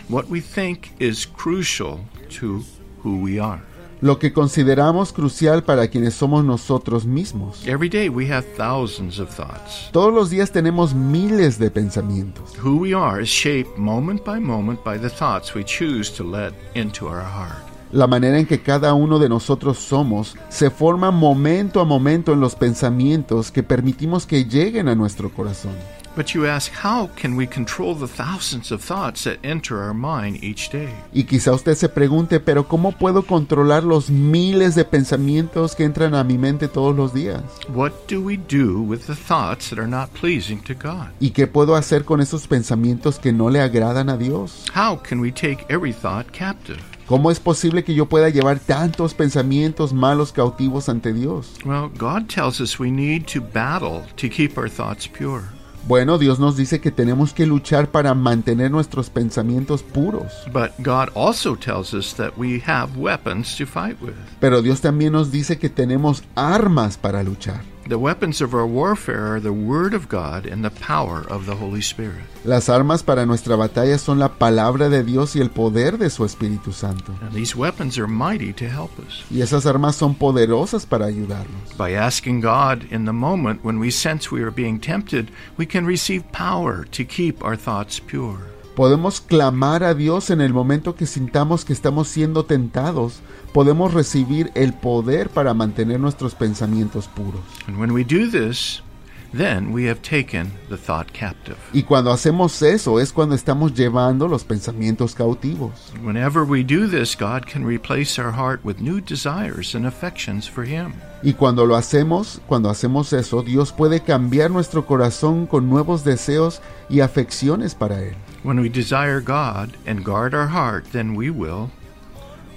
What 0.09 0.25
we 0.29 0.41
think 0.41 0.87
is 0.99 1.25
crucial 1.25 1.99
to 2.41 2.61
who 3.03 3.17
we 3.21 3.39
are. 3.39 3.61
Lo 4.01 4.19
que 4.19 4.33
consideramos 4.33 5.13
crucial 5.13 5.63
para 5.63 5.87
quienes 5.87 6.13
somos 6.13 6.43
nosotros 6.43 7.05
mismos. 7.05 7.65
Every 7.65 7.89
day 7.89 8.09
we 8.09 8.29
have 8.31 8.45
thousands 8.57 9.19
of 9.19 9.29
thoughts. 9.33 9.89
Todos 9.91 10.13
los 10.13 10.29
días 10.29 10.51
tenemos 10.51 10.93
miles 10.93 11.57
de 11.57 11.71
pensamientos. 11.71 12.53
Who 12.61 12.77
we 12.77 12.93
are 12.93 13.23
is 13.23 13.29
shaped 13.29 13.77
moment 13.77 14.23
by 14.25 14.39
moment 14.39 14.83
by 14.83 14.99
the 14.99 15.09
thoughts 15.09 15.55
we 15.55 15.63
choose 15.63 16.11
to 16.17 16.23
let 16.23 16.53
into 16.75 17.07
our 17.07 17.23
heart. 17.23 17.63
La 17.91 18.07
manera 18.07 18.37
en 18.37 18.45
que 18.45 18.61
cada 18.61 18.93
uno 18.93 19.19
de 19.19 19.29
nosotros 19.29 19.77
somos 19.77 20.35
se 20.49 20.69
forma 20.69 21.11
momento 21.11 21.79
a 21.79 21.85
momento 21.85 22.33
en 22.33 22.41
los 22.41 22.55
pensamientos 22.55 23.51
que 23.51 23.63
permitimos 23.63 24.25
que 24.25 24.43
lleguen 24.43 24.89
a 24.89 24.95
nuestro 24.95 25.31
corazón. 25.31 25.71
But 26.15 26.33
you 26.33 26.45
ask, 26.47 26.71
how 26.71 27.09
can 27.17 27.35
we 27.35 27.45
control 27.45 27.93
the 27.93 28.07
thousands 28.07 28.71
of 28.71 28.81
thoughts 28.81 29.25
that 29.25 29.37
enter 29.43 29.83
our 29.83 29.93
mind 29.93 30.41
each 30.41 30.69
day? 30.69 30.93
Y 31.13 31.25
quizá 31.25 31.51
usted 31.51 31.75
se 31.75 31.89
pregunte, 31.89 32.39
pero 32.39 32.69
¿cómo 32.69 32.93
puedo 32.93 33.23
controlar 33.23 33.83
los 33.83 34.09
miles 34.09 34.75
de 34.75 34.85
pensamientos 34.85 35.75
que 35.75 35.83
entran 35.83 36.15
a 36.15 36.23
mi 36.23 36.37
mente 36.37 36.69
todos 36.69 36.95
los 36.95 37.13
días? 37.13 37.43
What 37.67 37.91
do 38.07 38.21
we 38.21 38.37
do 38.37 38.81
with 38.81 39.07
the 39.07 39.15
thoughts 39.15 39.69
that 39.69 39.77
are 39.77 39.89
not 39.89 40.09
pleasing 40.13 40.61
to 40.63 40.73
God? 40.73 41.09
¿Y 41.19 41.31
qué 41.31 41.47
puedo 41.47 41.75
hacer 41.75 42.05
con 42.05 42.21
esos 42.21 42.47
pensamientos 42.47 43.19
que 43.19 43.33
no 43.33 43.49
le 43.49 43.59
agradan 43.59 44.09
a 44.09 44.15
Dios? 44.15 44.65
How 44.73 44.97
can 44.97 45.19
we 45.19 45.33
take 45.33 45.65
every 45.67 45.91
thought 45.91 46.31
captive? 46.31 46.79
¿Cómo 47.07 47.29
es 47.29 47.41
posible 47.41 47.83
que 47.83 47.93
yo 47.93 48.07
pueda 48.07 48.29
llevar 48.29 48.59
tantos 48.59 49.13
pensamientos 49.13 49.93
malos 49.93 50.31
cautivos 50.31 50.87
ante 50.87 51.13
Dios? 51.13 51.53
Well, 51.65 51.89
God 51.89 52.29
tells 52.29 52.61
us 52.61 52.79
we 52.79 52.89
need 52.89 53.27
to 53.33 53.41
battle 53.41 54.03
to 54.15 54.29
keep 54.29 54.57
our 54.57 54.69
thoughts 54.69 55.07
pure. 55.07 55.43
Bueno, 55.87 56.17
Dios 56.17 56.39
nos 56.39 56.57
dice 56.57 56.81
que 56.81 56.89
tenemos 56.89 57.31
que 57.31 57.45
luchar 57.45 57.91
para 57.91 58.15
mantener 58.15 58.71
nuestros 58.71 59.11
pensamientos 59.11 59.83
puros. 59.83 60.31
But 60.51 60.71
God 60.79 61.09
also 61.13 61.55
tells 61.55 61.93
us 61.93 62.15
that 62.15 62.31
we 62.37 62.59
have 62.65 62.97
weapons 62.97 63.55
to 63.57 63.67
fight 63.67 64.01
with. 64.01 64.15
Pero 64.39 64.63
Dios 64.63 64.81
también 64.81 65.13
nos 65.13 65.31
dice 65.31 65.59
que 65.59 65.69
tenemos 65.69 66.23
armas 66.33 66.97
para 66.97 67.21
luchar. 67.21 67.74
The 67.87 67.99
weapons 67.99 68.41
of 68.41 68.55
our 68.55 68.65
warfare 68.65 69.35
are 69.35 69.39
the 69.39 69.53
Word 69.53 69.93
of 69.93 70.09
God 70.09 70.47
and 70.47 70.65
the 70.65 70.71
power 70.71 71.23
of 71.29 71.45
the 71.45 71.53
Holy 71.53 71.81
Spirit. 71.81 72.23
Las 72.43 72.67
armas 72.67 73.03
para 73.03 73.27
nuestra 73.27 73.55
batalla 73.55 73.99
son 73.99 74.17
la 74.17 74.29
palabra 74.29 74.89
de 74.89 75.03
Dios 75.03 75.35
y 75.35 75.41
el 75.41 75.49
poder 75.49 75.99
de 75.99 76.09
su 76.09 76.23
Espíritu 76.23 76.73
Santo. 76.73 77.15
And 77.21 77.31
these 77.31 77.55
weapons 77.55 77.99
are 77.99 78.07
mighty 78.07 78.53
to 78.53 78.67
help 78.67 78.89
us. 78.97 79.23
Y 79.29 79.41
esas 79.41 79.67
armas 79.67 79.97
son 79.97 80.15
poderosas 80.15 80.87
para 80.87 81.05
ayudarnos. 81.05 81.77
By 81.77 81.93
asking 81.93 82.41
God 82.41 82.87
in 82.89 83.05
the 83.05 83.13
moment 83.13 83.63
when 83.63 83.77
we 83.77 83.91
sense 83.91 84.31
we 84.31 84.41
are 84.41 84.49
being 84.49 84.79
tempted, 84.79 85.29
we 85.55 85.67
can 85.67 85.85
receive 85.85 86.23
power 86.31 86.85
to 86.85 87.05
keep 87.05 87.43
our 87.43 87.55
thoughts 87.55 87.99
pure. 87.99 88.54
Podemos 88.75 89.21
clamar 89.21 89.85
a 89.85 89.93
Dios 89.93 90.29
en 90.29 90.41
el 90.41 90.51
momento 90.51 90.95
que 90.95 91.05
sintamos 91.05 91.63
que 91.63 91.71
estamos 91.71 92.09
siendo 92.09 92.43
tentados. 92.43 93.21
Podemos 93.53 93.93
recibir 93.93 94.51
el 94.53 94.73
poder 94.73 95.29
para 95.29 95.53
mantener 95.53 95.97
nuestros 96.01 96.35
pensamientos 96.35 97.07
puros. 97.07 97.39
And 97.67 97.79
when 97.79 97.91
we 97.91 98.03
do 98.03 98.29
this, 98.29 98.83
then 99.31 99.71
we 99.71 99.87
have 99.87 100.01
taken 100.01 100.51
the 100.67 100.75
thought 100.75 101.07
captive. 101.13 101.55
Y 101.71 101.83
cuando 101.83 102.11
hacemos 102.11 102.61
eso 102.61 102.99
es 102.99 103.13
cuando 103.13 103.33
estamos 103.33 103.73
llevando 103.73 104.27
los 104.27 104.43
pensamientos 104.43 105.15
cautivos. 105.15 105.93
Whenever 106.03 106.43
we 106.43 106.61
do 106.61 106.85
this, 106.85 107.15
God 107.17 107.45
can 107.45 107.65
replace 107.65 108.21
our 108.21 108.33
heart 108.33 108.59
with 108.65 108.81
new 108.81 108.99
desires 108.99 109.73
and 109.73 109.85
affections 109.85 110.49
for 110.49 110.65
Him. 110.65 110.95
Y 111.23 111.31
cuando 111.35 111.65
lo 111.65 111.77
hacemos, 111.77 112.41
cuando 112.45 112.69
hacemos 112.69 113.13
eso, 113.13 113.41
Dios 113.41 113.71
puede 113.71 114.01
cambiar 114.01 114.51
nuestro 114.51 114.85
corazón 114.85 115.45
con 115.47 115.69
nuevos 115.69 116.03
deseos 116.03 116.61
y 116.89 116.99
afecciones 116.99 117.73
para 117.73 118.01
Él. 118.03 118.15
When 118.45 118.59
we 118.59 118.69
desire 118.69 119.21
God 119.21 119.75
and 119.87 120.05
guard 120.05 120.35
our 120.35 120.45
heart, 120.47 120.91
then 120.91 121.15
we 121.15 121.31
will, 121.31 121.71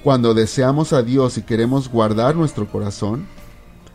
Cuando 0.04 0.34
deseamos 0.34 0.92
a 0.92 1.02
Dios 1.02 1.38
y 1.38 1.42
queremos 1.42 1.88
guardar 1.88 2.36
nuestro 2.36 2.66
corazón, 2.66 3.26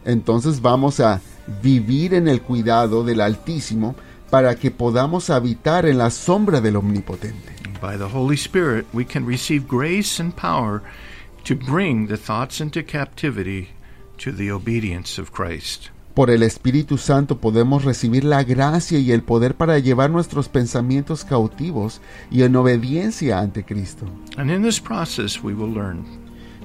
entonces 0.03 0.59
vamos 0.59 0.99
a 0.99 1.21
vivir 1.61 2.15
en 2.15 2.27
el 2.27 2.41
cuidado 2.41 3.03
del 3.03 3.21
Altísimo 3.21 3.95
para 4.31 4.55
que 4.55 4.71
podamos 4.71 5.29
habitar 5.29 5.85
en 5.85 5.99
la 5.99 6.09
sombra 6.09 6.61
del 6.61 6.77
Omnipotente. 6.77 7.53
by 7.79 7.95
the 7.95 8.09
Holy 8.09 8.37
Spirit, 8.37 8.87
we 8.91 9.05
can 9.05 9.23
receive 9.23 9.67
grace 9.67 10.19
and 10.19 10.35
power 10.35 10.81
to 11.43 11.53
bring 11.53 12.07
the 12.07 12.17
thoughts 12.17 12.59
into 12.59 12.81
captivity 12.81 13.69
to 14.17 14.31
the 14.31 14.49
obedience 14.49 15.19
of 15.19 15.31
Christ. 15.31 15.89
Por 16.13 16.29
el 16.29 16.43
Espíritu 16.43 16.99
Santo 16.99 17.39
podemos 17.39 17.83
recibir 17.83 18.23
la 18.23 18.43
gracia 18.43 18.99
y 18.99 19.11
el 19.11 19.23
poder 19.23 19.55
para 19.55 19.79
llevar 19.79 20.11
nuestros 20.11 20.47
pensamientos 20.47 21.25
cautivos 21.25 22.01
y 22.29 22.43
en 22.43 22.55
obediencia 22.55 23.39
ante 23.39 23.63
Cristo. 23.63 24.05
And 24.37 24.51
in 24.51 24.61
this 24.61 24.79
process, 24.79 25.41
we 25.43 25.55
will 25.55 25.73
learn 25.73 26.05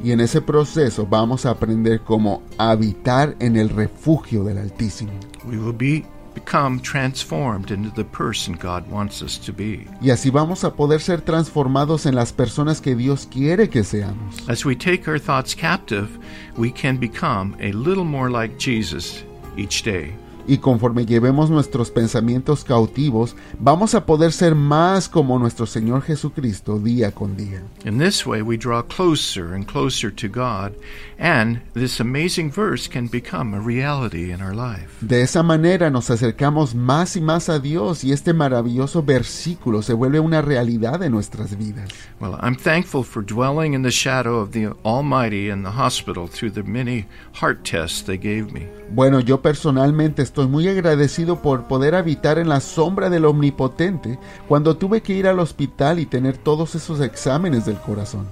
Y 0.05 0.13
en 0.13 0.21
ese 0.21 0.43
proceso 0.43 1.07
vamos 1.07 1.47
a 1.47 1.51
aprender 1.51 2.01
cómo 2.01 2.43
habitar 2.59 3.37
en 3.41 3.57
el 3.57 3.71
refugio 3.71 4.45
del 4.45 4.59
Altísimo. 4.59 5.13
we 5.49 5.57
will 5.57 5.73
be 5.73 6.05
become 6.35 6.79
transformed 6.81 7.71
into 7.73 7.91
the 7.91 8.05
person 8.05 8.55
God 8.55 8.89
wants 8.91 9.23
us 9.23 9.39
to 9.39 9.53
be. 9.53 9.87
Y 10.03 10.11
así 10.11 10.31
vamos 10.31 10.63
a 10.63 10.75
poder 10.75 11.01
ser 11.01 11.23
transformados 11.23 12.05
en 12.07 12.15
las 12.15 12.33
personas 12.33 12.81
que 12.83 12.95
Dios 12.95 13.27
quiere 13.27 13.69
que 13.71 13.83
seamos. 13.83 14.47
As 14.49 14.65
we 14.65 14.77
take 14.77 15.09
our 15.09 15.19
thoughts 15.19 15.55
captive, 15.55 16.09
we 16.57 16.71
can 16.71 16.99
become 16.99 17.57
a 17.61 17.73
little 17.73 18.05
more 18.05 18.31
like 18.31 18.57
Jesus 18.59 19.25
each 19.59 19.83
day. 19.83 20.15
Y 20.49 20.59
conforme 20.59 21.05
llevemos 21.05 21.51
nuestros 21.51 21.91
pensamientos 21.91 22.65
cautivos, 22.65 23.37
vamos 23.61 23.95
a 23.95 24.07
poder 24.07 24.33
ser 24.33 24.55
más 24.55 25.07
como 25.07 25.39
nuestro 25.39 25.67
Señor 25.67 26.01
Jesucristo 26.01 26.79
día 26.79 27.13
con 27.13 27.37
día. 27.37 27.63
In 27.85 27.99
this 27.99 28.27
way, 28.27 28.41
we 28.41 28.57
draw 28.57 28.83
closer 28.83 29.53
and 29.53 29.67
closer 29.67 30.11
to 30.11 30.27
God, 30.27 30.73
and 31.19 31.61
this 31.75 32.01
amazing 32.01 32.51
verse 32.51 32.89
can 32.89 33.09
become 33.09 33.55
a 33.55 33.61
reality 33.61 34.33
in 34.33 34.41
our 34.41 34.55
life. 34.55 34.89
De 35.03 35.21
esa 35.21 35.43
manera 35.43 35.91
nos 35.91 36.09
acercamos 36.09 36.75
más 36.75 37.15
y 37.15 37.21
más 37.21 37.51
a 37.51 37.59
Dios 37.59 38.03
y 38.03 38.13
este 38.13 38.33
maravilloso 38.33 39.03
versículo 39.03 39.83
se 39.83 39.93
vuelve 39.93 40.19
una 40.19 40.41
realidad 40.41 41.03
en 41.03 41.13
nuestras 41.13 41.59
vidas. 41.59 41.91
Well, 42.21 42.39
I'm 42.41 42.57
thankful 42.57 43.05
for 43.05 43.23
dwelling 43.23 43.75
in 43.75 43.83
the 43.83 43.91
shadow 43.91 44.39
of 44.39 44.53
the 44.53 44.69
Almighty 44.83 45.51
in 45.51 45.63
the 45.63 45.73
hospital 45.73 46.27
through 46.27 46.55
the 46.55 46.63
many 46.63 47.05
heart 47.35 47.65
tests 47.65 48.03
they 48.03 48.17
gave 48.17 48.51
me. 48.51 48.67
Bueno, 48.91 49.21
yo 49.21 49.43
personalmente 49.43 50.23
estoy 50.23 50.38
muy 50.47 50.69
agradecido 50.69 51.43
por 51.43 51.65
poder 51.65 51.95
habitar 51.95 52.39
en 52.39 52.49
la 52.49 52.61
sombra 52.61 53.11
del 53.11 53.25
Omnipotente 53.25 54.19
cuando 54.47 54.77
tuve 54.77 55.01
que 55.01 55.15
ir 55.15 55.27
al 55.27 55.41
hospital 55.41 55.99
y 55.99 56.07
tener 56.07 56.37
todos 56.37 56.75
esos 56.75 57.01
exámenes 57.01 57.65
del 57.65 57.79
corazón. 57.79 58.29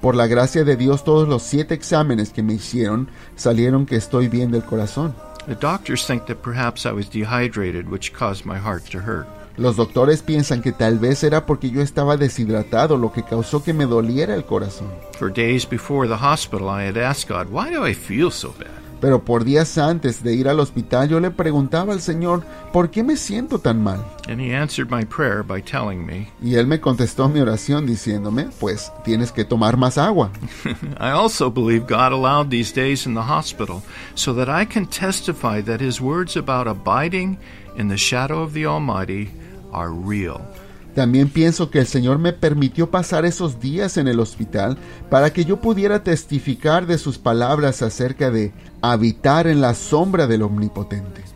Por 0.00 0.14
la 0.16 0.26
gracia 0.26 0.64
de 0.64 0.76
Dios, 0.76 1.04
todos 1.04 1.28
los 1.28 1.42
siete 1.42 1.74
exámenes 1.74 2.30
que 2.30 2.42
me 2.42 2.54
hicieron 2.54 3.08
salieron 3.36 3.86
que 3.86 3.96
estoy 3.96 4.28
bien 4.28 4.50
del 4.50 4.64
corazón. 4.64 5.14
The 5.46 5.56
doctors 5.56 6.06
think 6.06 6.26
that 6.26 6.42
perhaps 6.42 6.86
I 6.86 6.92
was 6.92 7.08
dehydrated, 7.08 7.88
which 7.88 8.12
caused 8.12 8.44
my 8.44 8.58
heart 8.58 8.84
to 8.92 8.98
hurt. 8.98 9.26
Los 9.56 9.76
doctores 9.76 10.22
piensan 10.22 10.62
que 10.62 10.72
tal 10.72 10.98
vez 10.98 11.22
era 11.24 11.44
porque 11.44 11.70
yo 11.70 11.82
estaba 11.82 12.16
deshidratado, 12.16 12.96
lo 12.96 13.12
que 13.12 13.22
causó 13.22 13.62
que 13.62 13.74
me 13.74 13.84
doliera 13.84 14.34
el 14.34 14.44
corazón. 14.44 14.88
Pero 19.02 19.24
por 19.24 19.42
días 19.42 19.78
antes 19.78 20.22
de 20.22 20.32
ir 20.32 20.48
al 20.48 20.60
hospital 20.60 21.08
yo 21.08 21.18
le 21.18 21.32
preguntaba 21.32 21.92
al 21.92 22.00
Señor, 22.00 22.44
¿por 22.72 22.90
qué 22.90 23.02
me 23.02 23.16
siento 23.16 23.58
tan 23.58 23.82
mal? 23.82 24.00
And 24.28 24.40
He 24.40 24.54
answered 24.54 24.90
my 24.92 25.04
prayer 25.04 25.42
by 25.42 25.60
telling 25.60 26.06
me, 26.06 26.30
Y 26.40 26.54
Él 26.54 26.68
me 26.68 26.80
contestó 26.80 27.28
mi 27.28 27.40
oración 27.40 27.84
diciéndome, 27.84 28.48
pues 28.60 28.92
tienes 29.04 29.32
que 29.32 29.44
tomar 29.44 29.76
más 29.76 29.98
agua. 29.98 30.30
I 31.00 31.10
also 31.10 31.50
believe 31.50 31.88
God 31.88 32.12
allowed 32.12 32.48
these 32.48 32.72
days 32.72 33.04
in 33.04 33.14
the 33.14 33.28
hospital 33.28 33.82
so 34.14 34.32
that 34.34 34.48
I 34.48 34.64
can 34.64 34.86
testify 34.86 35.60
that 35.62 35.80
His 35.80 36.00
words 36.00 36.36
about 36.36 36.68
abiding 36.68 37.38
in 37.76 37.88
the 37.88 37.98
shadow 37.98 38.40
of 38.40 38.52
the 38.52 38.66
Almighty 38.66 39.32
También 40.94 41.30
pienso 41.30 41.70
que 41.70 41.78
el 41.78 41.86
Señor 41.86 42.18
me 42.18 42.34
permitió 42.34 42.90
pasar 42.90 43.24
esos 43.24 43.60
días 43.60 43.96
en 43.96 44.08
el 44.08 44.20
hospital 44.20 44.76
para 45.08 45.32
que 45.32 45.44
yo 45.46 45.60
pudiera 45.60 46.02
testificar 46.02 46.86
de 46.86 46.98
sus 46.98 47.16
palabras 47.16 47.80
acerca 47.80 48.30
de 48.30 48.52
habitar 48.82 49.46
en 49.46 49.62
la 49.62 49.74
sombra 49.74 50.26
del 50.26 50.42
Omnipotente. 50.42 51.31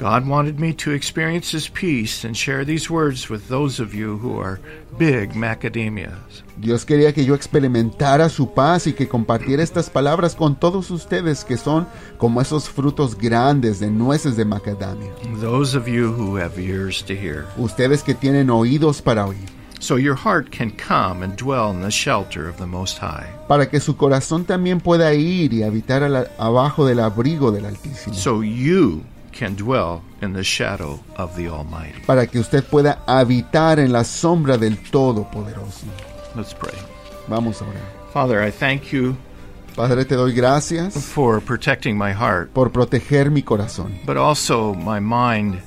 God 0.00 0.26
wanted 0.26 0.58
me 0.58 0.72
to 0.76 0.92
experience 0.92 1.52
His 1.52 1.68
peace 1.68 2.24
and 2.24 2.34
share 2.34 2.64
these 2.64 2.88
words 2.88 3.28
with 3.28 3.48
those 3.48 3.78
of 3.80 3.92
you 3.92 4.16
who 4.16 4.38
are 4.40 4.58
big 4.98 5.34
macadamias. 5.34 6.42
Dios 6.56 6.86
quería 6.86 7.12
que 7.12 7.22
yo 7.26 7.34
experimentara 7.34 8.30
su 8.30 8.54
paz 8.54 8.86
y 8.86 8.94
que 8.94 9.08
compartiera 9.08 9.62
estas 9.62 9.90
palabras 9.90 10.34
con 10.34 10.56
todos 10.58 10.90
ustedes 10.90 11.44
que 11.44 11.58
son 11.58 11.86
como 12.16 12.40
esos 12.40 12.66
frutos 12.70 13.14
grandes 13.14 13.78
de 13.78 13.90
nueces 13.90 14.36
de 14.36 14.46
macadamia. 14.46 15.10
Those 15.38 15.76
of 15.76 15.86
you 15.86 16.10
who 16.10 16.36
have 16.38 16.58
ears 16.58 17.02
to 17.02 17.14
hear. 17.14 17.44
Ustedes 17.58 18.02
que 18.02 18.14
tienen 18.14 18.48
oídos 18.48 19.02
para 19.02 19.26
oír. 19.26 19.48
So 19.80 19.96
your 19.98 20.14
heart 20.16 20.50
can 20.50 20.70
come 20.70 21.22
and 21.22 21.36
dwell 21.36 21.70
in 21.70 21.82
the 21.82 21.90
shelter 21.90 22.48
of 22.48 22.56
the 22.56 22.66
Most 22.66 22.98
High. 22.98 23.28
Para 23.48 23.68
que 23.68 23.80
su 23.80 23.96
corazón 23.98 24.46
también 24.46 24.80
pueda 24.80 25.12
ir 25.12 25.52
y 25.52 25.62
habitar 25.62 26.00
la- 26.08 26.26
abajo 26.38 26.86
del 26.86 27.00
abrigo 27.00 27.50
del 27.52 27.66
Altísimo. 27.66 28.14
So 28.14 28.42
you 28.42 29.02
can 29.32 29.54
dwell 29.54 30.02
in 30.22 30.32
the 30.32 30.42
shadow 30.44 31.00
of 31.16 31.36
the 31.36 31.48
Almighty. 31.48 32.00
Para 32.06 32.26
que 32.26 32.40
usted 32.40 32.64
pueda 32.64 33.02
habitar 33.06 33.78
en 33.78 33.92
la 33.92 34.04
sombra 34.04 34.58
del 34.58 34.76
Todopoderoso. 34.90 35.86
Let's 36.34 36.54
pray. 36.54 36.78
Vamos 37.28 37.60
a 37.62 37.64
orar. 37.64 38.12
Father, 38.12 38.42
I 38.42 38.50
thank 38.50 38.92
you 38.92 39.16
Padre, 39.76 40.04
te 40.04 40.14
doy 40.14 40.32
gracias 40.32 40.94
for 40.94 41.40
protecting 41.40 41.96
my 41.96 42.12
heart, 42.12 42.52
por 42.52 42.70
proteger 42.70 43.30
mi 43.30 43.42
corazón, 43.42 43.94
but 44.04 44.16
also 44.16 44.74
my 44.74 44.98
mind 45.00 45.60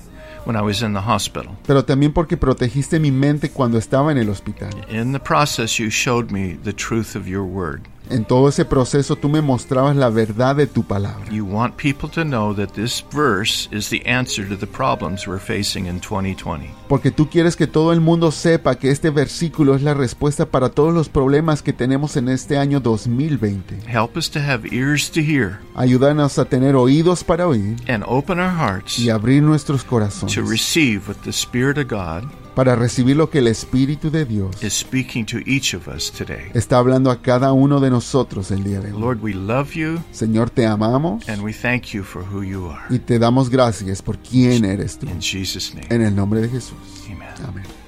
when 0.46 0.56
I 0.56 0.62
was 0.62 0.84
in 0.84 0.94
the 0.94 1.02
hospital. 1.02 1.56
pero 1.66 1.84
también 1.84 2.14
porque 2.14 2.38
protegiste 2.38 3.00
mi 3.00 3.12
mente 3.12 3.50
cuando 3.50 3.78
estaba 3.78 4.12
en 4.12 4.18
el 4.18 4.30
hospital. 4.30 4.70
In 4.90 5.14
the 5.14 5.20
process, 5.20 5.80
you 5.80 5.90
showed 5.90 6.32
me 6.32 6.58
the 6.64 6.74
truth 6.74 7.16
of 7.16 7.28
your 7.28 7.44
word. 7.44 7.88
En 8.14 8.26
todo 8.26 8.48
ese 8.48 8.64
proceso 8.64 9.16
tú 9.16 9.28
me 9.28 9.42
mostrabas 9.42 9.96
la 9.96 10.08
verdad 10.10 10.56
de 10.56 10.68
tu 10.68 10.84
palabra. 10.84 11.28
You 11.32 11.48
want 11.48 11.76
people 11.78 12.08
to 12.10 12.24
know 12.24 12.54
that 12.54 12.74
this 12.74 13.04
verse 13.12 13.68
is 13.72 13.90
the 13.90 14.04
answer 14.06 14.48
to 14.48 14.56
the 14.56 14.68
problems 14.68 15.26
we're 15.26 15.40
facing 15.40 15.88
in 15.88 16.00
2020. 16.00 16.70
Porque 16.88 17.10
tú 17.10 17.28
quieres 17.28 17.56
que 17.56 17.66
todo 17.66 17.92
el 17.92 18.02
mundo 18.02 18.32
sepa 18.32 18.76
que 18.76 18.92
este 18.92 19.10
versículo 19.10 19.74
es 19.74 19.82
la 19.82 19.96
respuesta 19.96 20.46
para 20.46 20.70
todos 20.70 20.94
los 20.94 21.10
problemas 21.10 21.64
que 21.64 21.74
tenemos 21.74 22.16
en 22.16 22.30
este 22.30 22.60
año 22.60 22.80
2020. 22.80 23.80
Help 23.88 24.16
us 24.16 24.30
to 24.30 24.40
have 24.40 24.68
ears 24.72 25.10
to 25.10 25.20
hear 25.20 25.60
Ayúdanos 25.74 26.38
a 26.38 26.46
tener 26.46 26.76
oídos 26.76 27.24
para 27.24 27.48
oír 27.48 27.78
and 27.88 28.04
open 28.06 28.40
our 28.40 28.54
hearts 28.56 29.00
y 29.00 29.10
abrir 29.10 29.42
nuestros 29.42 29.84
corazones 29.84 30.36
to 30.36 30.44
receive 30.44 31.08
what 31.08 31.18
the 31.24 31.32
Spirit 31.32 31.80
of 31.80 31.88
God 31.88 32.30
para 32.56 32.76
recibir 32.76 33.16
lo 33.16 33.30
que 33.30 33.40
el 33.40 33.48
Espíritu 33.48 34.10
de 34.12 34.26
Dios 34.26 34.64
is 34.64 34.74
speaking 34.74 35.26
to 35.26 35.38
each 35.46 35.74
of 35.74 35.88
us 35.88 36.12
today. 36.12 36.52
está 36.54 36.78
hablando 36.78 37.12
a 37.12 37.22
cada 37.22 37.52
uno 37.54 37.80
de 37.80 37.90
nosotros 37.90 38.52
el 38.52 38.64
día 38.64 38.80
de 38.80 38.94
hoy. 38.94 39.00
Lord, 39.00 39.20
we 39.22 39.34
love 39.34 39.74
you 39.74 40.00
Señor, 40.12 40.50
te 40.50 40.66
amamos 40.66 41.28
and 41.30 41.42
we 41.44 41.54
thank 41.54 41.88
you 41.94 42.04
for 42.04 42.24
who 42.24 42.44
you 42.44 42.70
are. 42.70 42.84
y 42.90 43.00
te 43.00 43.20
damos 43.20 43.50
gracias 43.50 44.02
por 44.02 44.18
quién 44.20 44.66
eres 44.66 44.98
tú. 44.98 45.08
In 45.08 45.20
Jesus' 45.22 45.74
name, 45.74 45.88
En 45.90 46.02
el 46.02 46.16
nombre 46.16 46.42
de 46.42 46.50
Jesús. 46.50 46.78
amen. 47.08 47.28
Amén. 47.48 47.83